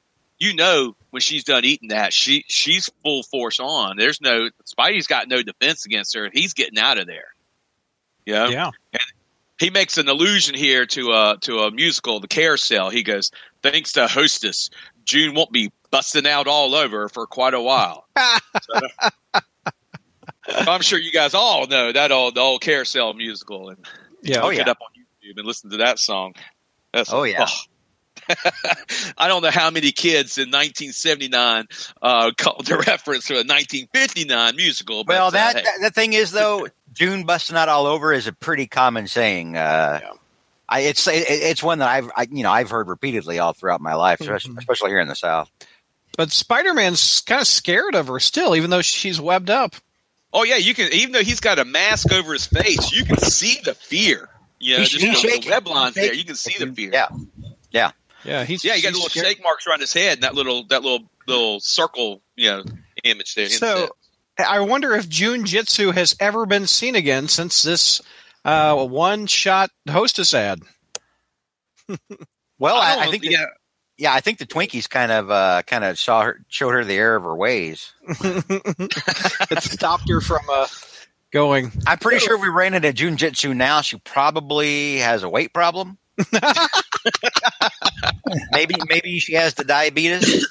[0.40, 3.96] You know, when she's done eating that, she she's full force on.
[3.98, 6.30] There's no Spidey's got no defense against her.
[6.32, 7.28] He's getting out of there.
[8.24, 8.48] You know?
[8.48, 8.70] Yeah.
[8.94, 9.02] And
[9.58, 12.88] he makes an allusion here to a to a musical, The Carousel.
[12.90, 13.30] He goes,
[13.62, 14.70] "Thanks to Hostess,
[15.04, 18.06] June won't be busting out all over for quite a while."
[18.62, 18.80] So,
[20.72, 23.78] I'm sure you guys all know that old the old Carousel musical, and
[24.22, 24.40] Yeah.
[24.40, 24.62] Oh, look yeah.
[24.62, 26.34] it up on YouTube and listen to that song.
[26.92, 27.44] That's Oh, yeah.
[27.46, 27.52] Oh.
[29.18, 31.66] I don't know how many kids in 1979
[32.02, 35.04] uh, called the reference to a 1959 musical.
[35.04, 35.62] But, Well, uh, that, hey.
[35.62, 39.56] that the thing is though, June busting out all over is a pretty common saying.
[39.56, 40.10] Uh, Yeah.
[40.72, 43.80] I, it's it, it's one that I've I, you know I've heard repeatedly all throughout
[43.80, 45.50] my life, especially, especially here in the South.
[46.16, 49.74] But Spider Man's kind of scared of her still, even though she's webbed up.
[50.32, 50.92] Oh yeah, you can.
[50.92, 54.28] Even though he's got a mask over his face, you can see the fear.
[54.60, 56.14] You know, just the, the web lines there.
[56.14, 56.90] You can see the fear.
[56.92, 57.08] Yeah,
[57.72, 57.90] yeah.
[58.24, 58.74] Yeah, he's yeah.
[58.74, 59.26] You got little scared.
[59.26, 62.64] shake marks around his head, and that little that little little circle, you know,
[63.04, 63.48] image there.
[63.48, 63.90] So
[64.38, 68.00] I wonder if June Jitsu has ever been seen again since this
[68.44, 70.60] uh, one shot hostess ad.
[72.58, 73.46] Well, I I, I think that- yeah.
[73.98, 76.94] yeah, I think the Twinkies kind of uh, kind of saw her, showed her the
[76.94, 77.92] error of her ways.
[78.08, 80.66] it stopped her from uh,
[81.32, 81.72] going.
[81.86, 85.98] I'm pretty sure if we ran into Junjitsu now, she probably has a weight problem.
[88.52, 90.46] maybe maybe she has the diabetes.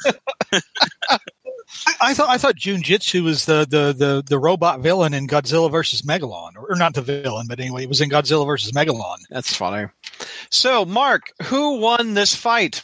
[2.02, 6.02] I thought I thought Junjitsu was the, the, the, the robot villain in Godzilla versus
[6.02, 9.18] Megalon, or not the villain, but anyway, it was in Godzilla versus Megalon.
[9.30, 9.88] That's funny.
[10.50, 12.84] So, Mark, who won this fight?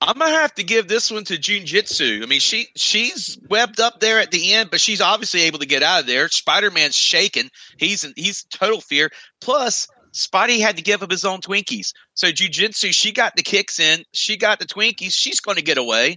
[0.00, 2.22] I'm gonna have to give this one to Junjitsu.
[2.22, 5.66] I mean, she she's webbed up there at the end, but she's obviously able to
[5.66, 6.28] get out of there.
[6.28, 9.10] Spider Man's shaking; he's in, he's total fear.
[9.40, 11.92] Plus, Spidey had to give up his own Twinkies.
[12.14, 15.12] So Jujitsu, she got the kicks in, she got the Twinkies.
[15.12, 16.16] She's going to get away.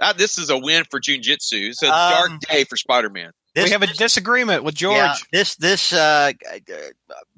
[0.00, 1.70] Uh, this is a win for Jujitsu.
[1.70, 3.30] It's a Um, dark day for Spider Man.
[3.56, 4.94] We have a disagreement with George.
[4.96, 6.30] yeah, this this uh,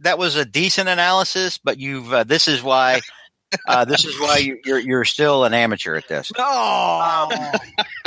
[0.00, 3.00] that was a decent analysis, but you've uh, this is why
[3.66, 6.30] uh, this is why you, you're you're still an amateur at this.
[6.36, 7.50] Oh, All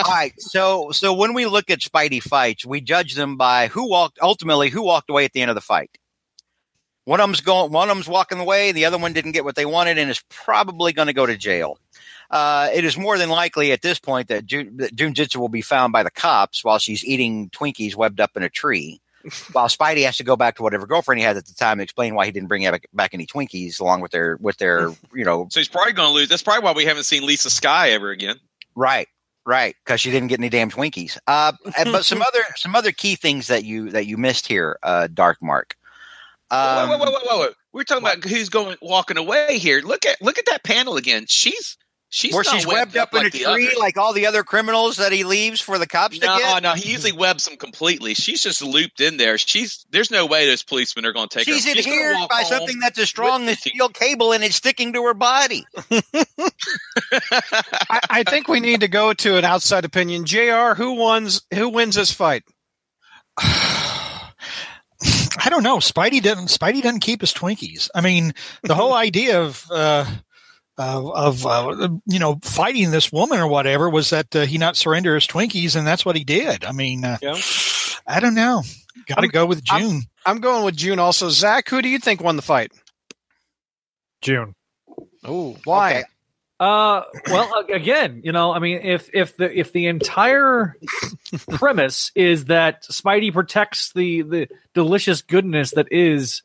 [0.07, 4.19] right, so so when we look at Spidey fights, we judge them by who walked
[4.21, 5.89] ultimately who walked away at the end of the fight.
[7.05, 8.71] One of them's going, one of them's walking away.
[8.71, 11.35] The other one didn't get what they wanted and is probably going to go to
[11.37, 11.77] jail.
[12.31, 15.61] Uh, it is more than likely at this point that, Jun, that Junjitsu will be
[15.61, 19.01] found by the cops while she's eating Twinkies webbed up in a tree.
[19.51, 21.81] while Spidey has to go back to whatever girlfriend he had at the time and
[21.81, 25.23] explain why he didn't bring back, back any Twinkies along with their with their you
[25.23, 26.29] know So he's probably going to lose.
[26.29, 28.37] That's probably why we haven't seen Lisa Sky ever again.
[28.75, 29.07] Right,
[29.45, 31.17] right, because she didn't get any damn Twinkies.
[31.27, 35.07] Uh, but some other some other key things that you that you missed here, uh,
[35.13, 35.75] Dark Mark.
[36.53, 37.49] Um, wait, wait, wait, wait, wait, wait.
[37.73, 39.81] We're talking about who's going walking away here.
[39.81, 41.25] Look at look at that panel again.
[41.27, 41.77] She's
[42.09, 43.75] she's where she's webbed up, in like a tree others.
[43.79, 46.61] like all the other criminals that he leaves for the cops to No, get.
[46.63, 48.13] no, no, he usually webs them completely.
[48.13, 49.39] She's just looped in there.
[49.39, 51.71] She's there's no way those policemen are going to take She's her.
[51.71, 55.03] gonna adhered by something that's as strong as the- steel cable and it's sticking to
[55.05, 55.65] her body.
[55.91, 56.03] I,
[58.09, 60.25] I think we need to go to an outside opinion.
[60.25, 60.73] Jr.
[60.75, 61.41] Who wins?
[61.53, 62.43] Who wins this fight?
[65.37, 65.77] I don't know.
[65.77, 66.47] Spidey didn't.
[66.47, 67.89] Spidey doesn't keep his Twinkies.
[67.95, 70.05] I mean, the whole idea of uh,
[70.77, 74.75] of, of uh, you know fighting this woman or whatever was that uh, he not
[74.77, 76.65] surrender his Twinkies, and that's what he did.
[76.65, 77.37] I mean, uh, Yeah.
[78.07, 78.63] I don't know.
[79.07, 80.01] Got to go with I'm- June.
[80.25, 80.99] I'm going with June.
[80.99, 81.67] Also, Zach.
[81.69, 82.71] Who do you think won the fight?
[84.21, 84.55] June.
[85.25, 85.91] Oh, why?
[85.95, 86.03] Okay.
[86.63, 90.77] Uh, well, again, you know, I mean, if if the if the entire
[91.49, 96.41] premise is that Spidey protects the the delicious goodness that is,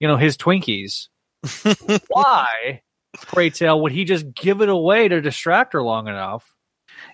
[0.00, 1.06] you know, his Twinkies,
[2.08, 2.82] why,
[3.28, 6.52] pray tell, would he just give it away to distract her long enough?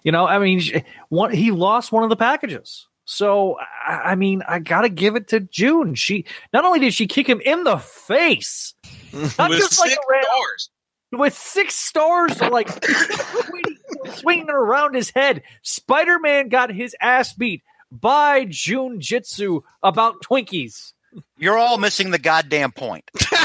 [0.02, 0.62] You know, I mean,
[1.10, 2.86] one he lost one of the packages.
[3.04, 5.94] So I, I mean, I gotta give it to June.
[5.96, 8.72] She not only did she kick him in the face,
[9.12, 10.70] not just like six a random stars.
[11.12, 13.78] With six stars like swinging,
[14.14, 15.42] swinging around his head.
[15.62, 20.92] Spider Man got his ass beat by June Jitsu about Twinkies.
[21.38, 23.10] You're all missing the goddamn point.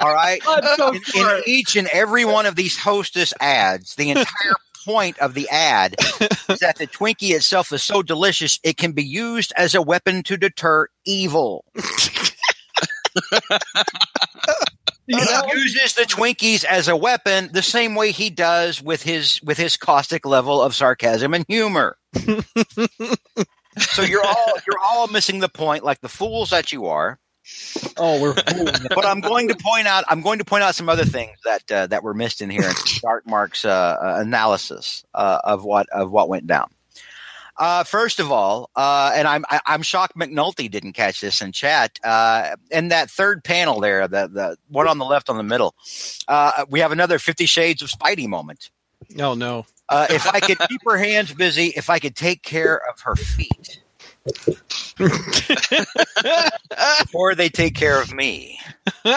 [0.00, 0.40] all right.
[0.76, 5.34] So In, in each and every one of these hostess ads, the entire point of
[5.34, 5.96] the ad
[6.48, 10.22] is that the Twinkie itself is so delicious it can be used as a weapon
[10.24, 11.64] to deter evil.
[15.06, 19.42] You He uses the Twinkies as a weapon the same way he does with his
[19.42, 21.98] with his caustic level of sarcasm and humor.
[23.78, 27.18] so you're all you're all missing the point, like the fools that you are.
[27.96, 28.34] Oh, we're.
[28.34, 31.72] But I'm going to point out I'm going to point out some other things that
[31.72, 35.88] uh, that were missed in here in Dark Mark's uh, uh, analysis uh, of what
[35.88, 36.70] of what went down.
[37.56, 41.52] Uh, first of all, uh, and I'm I, I'm shocked McNulty didn't catch this in
[41.52, 41.98] chat.
[42.02, 45.74] Uh, in that third panel there, the the one on the left on the middle,
[46.28, 48.70] uh, we have another Fifty Shades of Spidey moment.
[49.18, 49.66] Oh no.
[49.88, 53.16] Uh, if I could keep her hands busy, if I could take care of her
[53.16, 53.82] feet,
[57.12, 58.58] or they take care of me.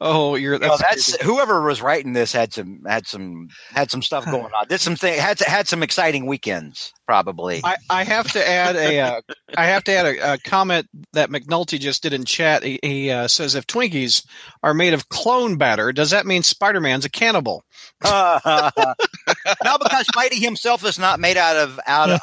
[0.00, 3.90] Oh, you're You know, that's, that's whoever was writing this had some had some had
[3.90, 4.68] some stuff going on.
[4.68, 7.60] Did some thing had had some exciting weekends probably.
[7.64, 9.20] I, I have to add a uh,
[9.56, 12.62] I have to add a, a comment that McNulty just did in chat.
[12.62, 14.24] He, he uh, says if Twinkies
[14.62, 17.64] are made of clone batter, does that mean Spider Man's a cannibal?
[18.04, 22.20] no, because Spidey himself is not made out of out of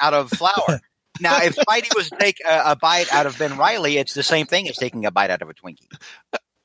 [0.00, 0.80] out of flour.
[1.20, 4.24] Now, if Spidey was to take a, a bite out of Ben Reilly, it's the
[4.24, 5.86] same thing as taking a bite out of a Twinkie.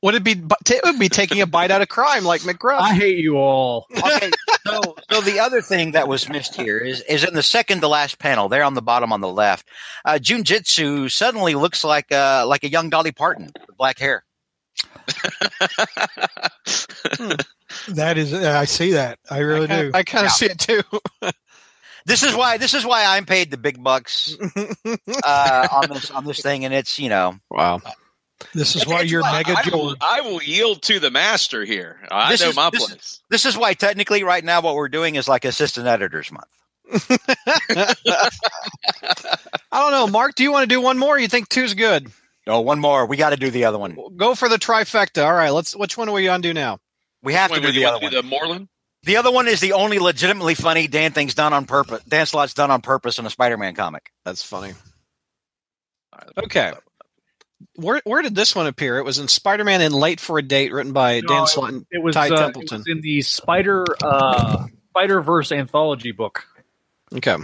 [0.02, 0.34] Would it be?
[0.36, 2.80] bu- It would be taking a bite out of crime, like McGruff.
[2.80, 3.86] I hate you all.
[3.98, 4.32] Okay,
[4.66, 7.88] so so the other thing that was missed here is is in the second to
[7.88, 9.68] last panel, there on the bottom on the left,
[10.06, 14.24] uh, Junjitsu suddenly looks like uh, like a young Dolly Parton with black hair.
[17.90, 19.20] That is, I see that.
[19.30, 19.92] I really do.
[19.94, 20.82] I kind of see it too.
[22.06, 24.36] This is why this is why I'm paid the big bucks
[25.24, 27.82] uh, on this on this thing, and it's you know wow.
[28.54, 31.66] This is why That's you're why Mega I will, I will yield to the master
[31.66, 32.00] here.
[32.10, 33.22] I This know is- my this- place.
[33.30, 36.48] this is why technically right now what we're doing is like assistant editors month.
[37.72, 37.94] I
[39.72, 40.36] don't know, Mark.
[40.36, 41.20] Do you want to do one more?
[41.20, 42.12] You think two's good?
[42.48, 43.06] Oh, one more.
[43.06, 43.96] We got to do the other one.
[44.18, 45.24] Go for the trifecta.
[45.24, 45.52] All right.
[45.52, 45.76] Let's.
[45.76, 46.80] Which one are we on to do now?
[47.22, 48.30] We have Wait, to do the you other want one.
[48.30, 48.68] the Morlun?
[49.04, 52.02] The other one is the only legitimately funny Dan thing's done on purpose.
[52.08, 54.12] Dan Slott's done on purpose in a Spider-Man comic.
[54.26, 54.74] That's funny.
[56.14, 56.74] All right, Okay.
[57.76, 58.98] Where where did this one appear?
[58.98, 61.48] It was in Spider Man in Late for a Date, written by No, Dan it-
[61.48, 62.78] Slott and It was, Ty uh, it Templeton.
[62.80, 66.46] was in the Spider uh, Spider Verse anthology book.
[67.14, 67.36] Okay.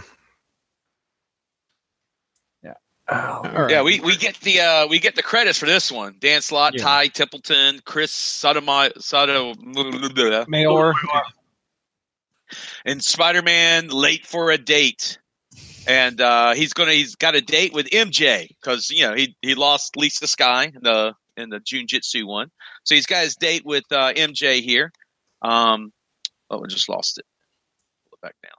[3.07, 3.70] Oh, All right.
[3.70, 6.16] Yeah, we, we get the uh, we get the credits for this one.
[6.20, 6.84] Dan Slott, Yeah.
[6.84, 9.53] Ty Templeton, Chris Sotomayor, Soto,
[10.47, 10.93] Mayor.
[12.86, 15.20] and Spider Man late for a date,
[15.88, 19.55] and uh, he's gonna he's got a date with MJ because you know he he
[19.55, 22.49] lost Lisa Sky in the in the Junjitsu one,
[22.83, 24.91] so he's got his date with uh, MJ here.
[25.41, 25.91] Um,
[26.49, 27.25] oh, I just lost it.
[28.09, 28.53] Pull it back down.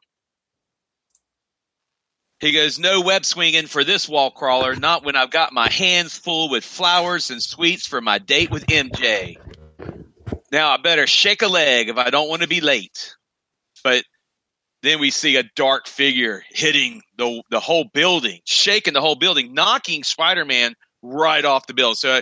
[2.39, 6.19] He goes, no web swinging for this wall crawler, not when I've got my hands
[6.19, 9.37] full with flowers and sweets for my date with MJ.
[10.53, 13.17] Now I better shake a leg if I don't want to be late.
[13.83, 14.05] But
[14.87, 19.55] then we see a dark figure hitting the the whole building, shaking the whole building,
[19.55, 21.97] knocking Spider-Man right off the building.
[21.97, 22.21] So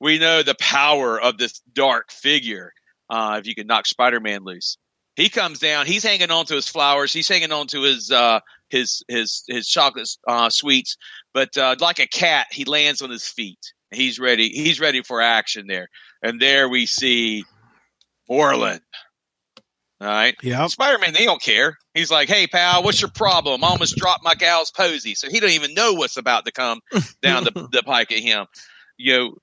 [0.00, 2.72] we know the power of this dark figure.
[3.08, 4.78] Uh, if you can knock Spider-Man loose,
[5.16, 5.86] he comes down.
[5.86, 7.12] He's hanging on to his flowers.
[7.12, 8.40] He's hanging on to his uh,
[8.70, 10.96] his his his chocolate uh, sweets.
[11.34, 13.58] But uh, like a cat, he lands on his feet.
[13.90, 14.48] He's ready.
[14.48, 15.88] He's ready for action there.
[16.22, 17.44] And there we see
[18.28, 18.80] Morlun.
[20.02, 20.34] All right.
[20.42, 20.66] Yeah.
[20.66, 21.76] Spider Man, they don't care.
[21.94, 23.62] He's like, "Hey, pal, what's your problem?
[23.62, 26.80] I almost dropped my gal's posy." So he don't even know what's about to come
[27.22, 28.46] down the, the pike at him.
[28.96, 29.36] You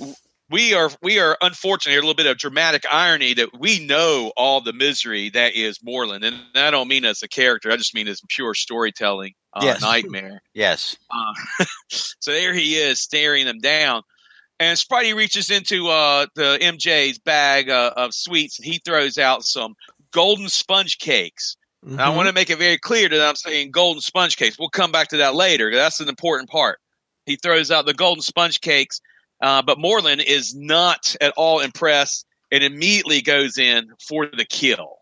[0.00, 0.14] know,
[0.50, 4.60] we are we are unfortunately a little bit of dramatic irony that we know all
[4.62, 7.70] the misery that is Morlun, and I don't mean as a character.
[7.70, 9.82] I just mean as pure storytelling uh, Yes.
[9.82, 10.42] nightmare.
[10.54, 10.96] Yes.
[11.10, 14.02] Uh, so there he is staring them down.
[14.62, 19.42] And Spidey reaches into uh, the MJ's bag uh, of sweets and he throws out
[19.42, 19.74] some
[20.12, 21.56] golden sponge cakes.
[21.84, 21.98] Mm-hmm.
[21.98, 24.56] I want to make it very clear that I'm saying golden sponge cakes.
[24.60, 25.74] We'll come back to that later.
[25.74, 26.78] That's an important part.
[27.26, 29.00] He throws out the golden sponge cakes,
[29.40, 34.98] uh, but Morlun is not at all impressed and immediately goes in for the kill.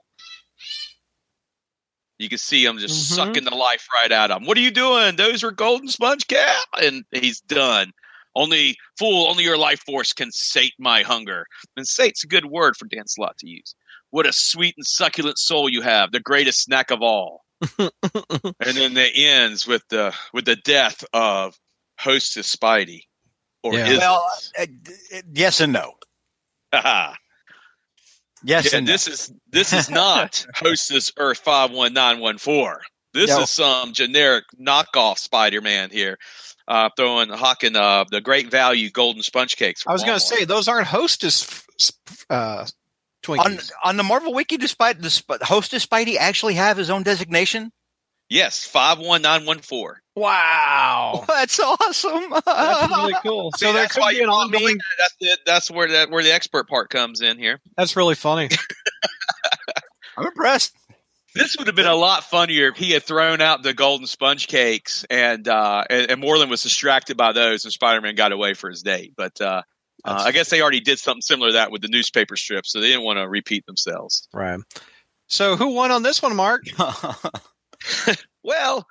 [2.19, 3.15] You can see him just Mhm.
[3.15, 4.47] sucking the life right out of him.
[4.47, 5.17] What are you doing?
[5.17, 7.93] Those are golden sponge cakes, and he's done.
[8.37, 11.47] Only fool, only your life force can sate my hunger.
[11.77, 13.75] And sate's a good word for Dan Slott to use.
[14.11, 17.43] What a sweet and succulent soul you have, the greatest snack of all.
[17.79, 17.91] and
[18.61, 21.59] then it ends with the with the death of
[21.99, 23.03] Hostess Spidey.
[23.63, 23.89] Or Yeah.
[23.91, 24.25] is Well,
[24.59, 24.67] uh,
[25.35, 25.93] yes and no.
[26.73, 27.17] it?
[28.43, 28.93] Yes Yeah, and no.
[28.93, 32.81] this is this is not Hostess Earth five one nine one four.
[33.13, 33.43] This No.
[33.43, 36.17] is some generic knockoff Spider Man here,
[36.71, 39.85] uh, throwing hawking uh, the great value golden sponge cakes.
[39.87, 41.65] I was going to say those aren't Hostess
[42.09, 42.69] f- uh, on
[43.39, 43.71] Twinkies.
[43.85, 47.73] on the Marvel Wiki, despite the sp- host of Spidey actually have his own designation.
[48.31, 50.01] yes, five one nine one four.
[50.17, 52.31] wow, That's awesome.
[52.47, 53.51] that's really cool.
[53.57, 54.79] So there could be an ongoing.
[54.99, 57.61] That's the, that's where that where the expert part comes in here.
[57.77, 58.49] That's really funny.
[60.17, 60.75] I'm impressed.
[61.35, 64.49] This would have been a lot funnier if he had thrown out the golden sponge
[64.49, 68.55] cakes and uh, and, and Morlun was distracted by those, and Spider Man got away
[68.55, 69.15] for his date.
[69.17, 69.63] But uh,
[70.05, 72.81] uh, I guess they already did something similar to that with the newspaper strips, so
[72.81, 74.29] they didn't want to repeat themselves.
[74.33, 74.59] Right.
[75.29, 76.65] So who won on this one, Mark?
[78.43, 78.87] Well,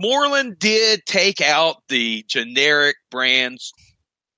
[0.00, 3.58] Morlun did take out the generic brand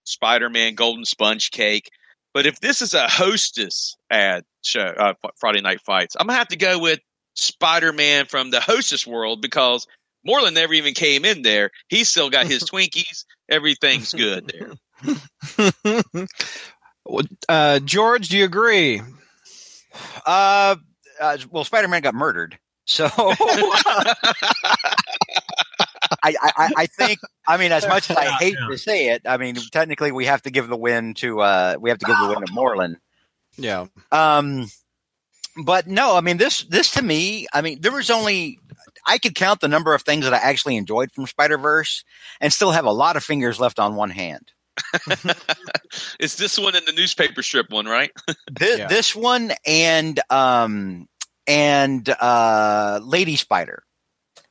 [0.05, 1.91] Spider Man golden sponge cake.
[2.35, 6.39] But if this is a hostess ad show, uh, Friday Night Fights, I'm going to
[6.39, 7.01] have to go with
[7.39, 9.87] Spider Man from the hostess world because
[10.27, 11.71] Morlun never even came in there.
[11.89, 13.25] He still got his Twinkies.
[13.49, 14.73] Everything's good there.
[17.49, 19.01] uh, George, do you agree?
[20.27, 20.77] Uh,
[21.21, 23.07] uh, well, Spider Man got murdered, so
[26.23, 27.19] I, I, I think.
[27.47, 28.69] I mean, as much as I hate Yeah.
[28.69, 31.91] to say it, I mean, technically, we have to give the win to uh, we
[31.91, 32.97] have to give the win to Morlun.
[33.57, 33.87] Yeah.
[34.13, 34.67] Um,
[35.65, 38.59] but no, I mean this this to me, I mean there was only
[39.07, 42.05] I could count the number of things that I actually enjoyed from Spider Verse,
[42.41, 44.53] and still have a lot of fingers left on one hand.
[46.21, 48.11] it's this one and the newspaper strip one, right?
[48.51, 48.87] This, Yeah.
[48.89, 51.09] this one and um
[51.47, 53.83] and uh Lady Spider.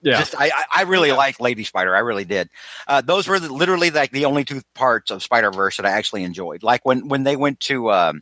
[0.02, 0.20] Yeah.
[0.20, 1.96] Just, I, I- I really like Lady Spider.
[1.96, 2.50] I really did.
[2.88, 5.92] Uh, those were the, literally like the only two parts of Spider Verse that I
[5.92, 6.62] actually enjoyed.
[6.62, 8.22] Like when when they went to um,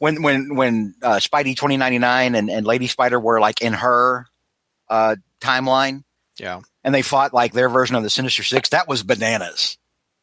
[0.00, 3.74] when when when uh, Spidey twenty ninety nine and and Lady Spider were like in
[3.74, 4.26] her
[4.88, 6.02] uh, timeline,
[6.38, 6.62] Yeah.
[6.82, 8.70] and they fought like their version of the Sinister Six.
[8.70, 9.78] That was bananas.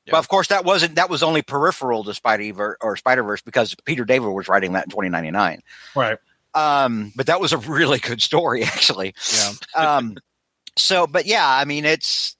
[0.05, 0.11] Yeah.
[0.11, 3.41] But of course, that wasn't that was only peripheral to Spidey ver- or Spider Verse
[3.41, 5.61] because Peter David was writing that in twenty ninety nine.
[5.95, 6.17] Right.
[6.53, 9.13] Um, but that was a really good story, actually.
[9.31, 9.51] Yeah.
[9.75, 10.15] Um,
[10.75, 12.35] so, but yeah, I mean, it's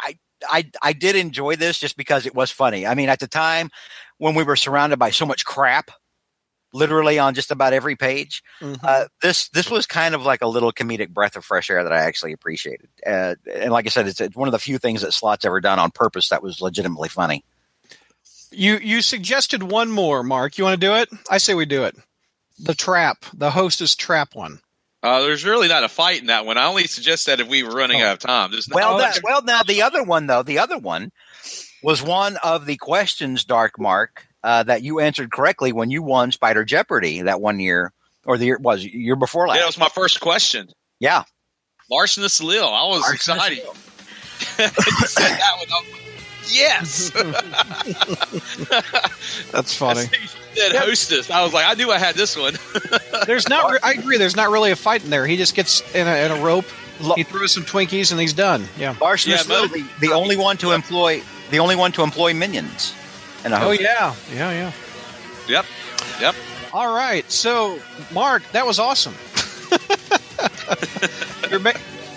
[0.00, 0.16] I
[0.48, 2.86] I I did enjoy this just because it was funny.
[2.86, 3.70] I mean, at the time
[4.18, 5.90] when we were surrounded by so much crap,
[6.72, 8.78] literally on just about every page, Mhm.
[8.84, 11.92] uh, this this was kind of like a little comedic breath of fresh air that
[11.92, 12.88] I actually appreciated.
[13.06, 15.60] Uh, and like I said, it's, it's one of the few things that Slott's ever
[15.60, 17.44] done on purpose that was legitimately funny.
[18.50, 20.58] You you suggested one more, Mark.
[20.58, 21.08] You want to do it?
[21.30, 21.96] I say we do it.
[22.58, 24.60] The trap, the hostess trap one.
[25.02, 26.58] Uh, there's really not a fight in that one.
[26.58, 28.50] I only suggest that if we were running out of time.
[28.50, 31.10] There's Well, no, that, well, now the other one though, the other one
[31.82, 36.32] was one of the questions, Dark Mark, uh, that you answered correctly when you won
[36.32, 37.92] Spider Jeopardy that one year,
[38.24, 39.56] or the year was year before last.
[39.58, 39.76] yeah, last.
[39.76, 40.68] that was my first question.
[40.98, 41.24] Yeah,
[41.90, 42.64] Larcenous Lil.
[42.68, 43.58] I was Larcenous excited.
[43.58, 43.72] You
[44.66, 45.68] said that one.
[45.70, 46.02] I was like,
[46.48, 47.10] yes.
[49.52, 50.04] That's funny.
[50.54, 51.30] Said hostess.
[51.30, 52.54] I was like, I knew I had this one.
[53.26, 53.72] There's not.
[53.72, 54.18] Re- I agree.
[54.18, 55.26] There's not really a fight in there.
[55.26, 56.64] He just gets in a, in a rope.
[57.16, 58.64] He throws some Twinkies and he's done.
[58.78, 58.94] Yeah.
[58.94, 62.94] Larcenous Yeah, Lil, the, the only one to employ the only one to employ minions.
[63.44, 64.14] And Oh yeah.
[64.32, 64.72] Yeah yeah.
[65.48, 65.64] yep.
[66.20, 66.34] Yep.
[66.72, 67.28] All right.
[67.30, 67.78] So,
[68.12, 69.14] Mark, that was awesome.
[71.50, 71.72] You're ma-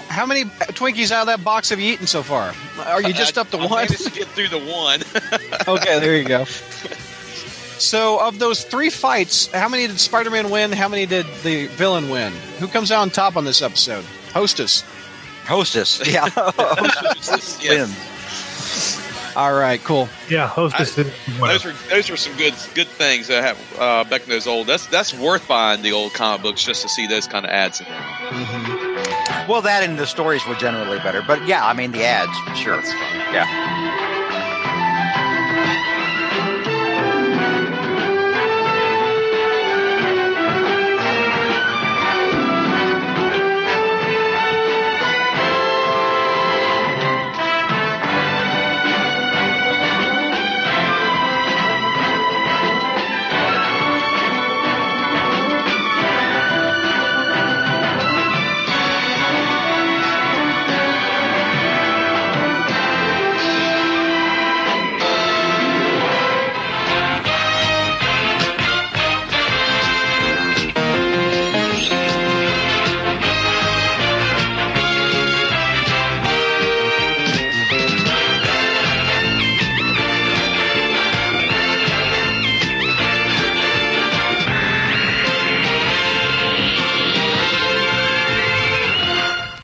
[0.09, 2.53] how many Twinkies out of that box have you eaten so far?
[2.85, 3.69] Are you just up to I one?
[3.85, 5.01] managed to get through the one.
[5.67, 6.43] okay, there you go.
[7.79, 10.71] So, of those three fights, how many did Spider-Man win?
[10.71, 12.31] How many did the villain win?
[12.59, 14.05] Who comes out on top on this episode?
[14.33, 14.83] Hostess.
[15.45, 17.89] Hostess, yeah, Hostess Yes.
[17.89, 18.12] wins.
[19.35, 20.07] All right, cool.
[20.29, 20.47] Yeah.
[20.47, 24.29] Hostess did Those were those were some good good things that have uh, back in
[24.29, 24.67] those old.
[24.67, 27.79] That's that's worth buying the old comic books just to see those kind of ads
[27.81, 29.45] in there.
[29.49, 32.81] Well, that and the stories were generally better, but yeah, I mean the ads, sure,
[33.33, 33.72] yeah.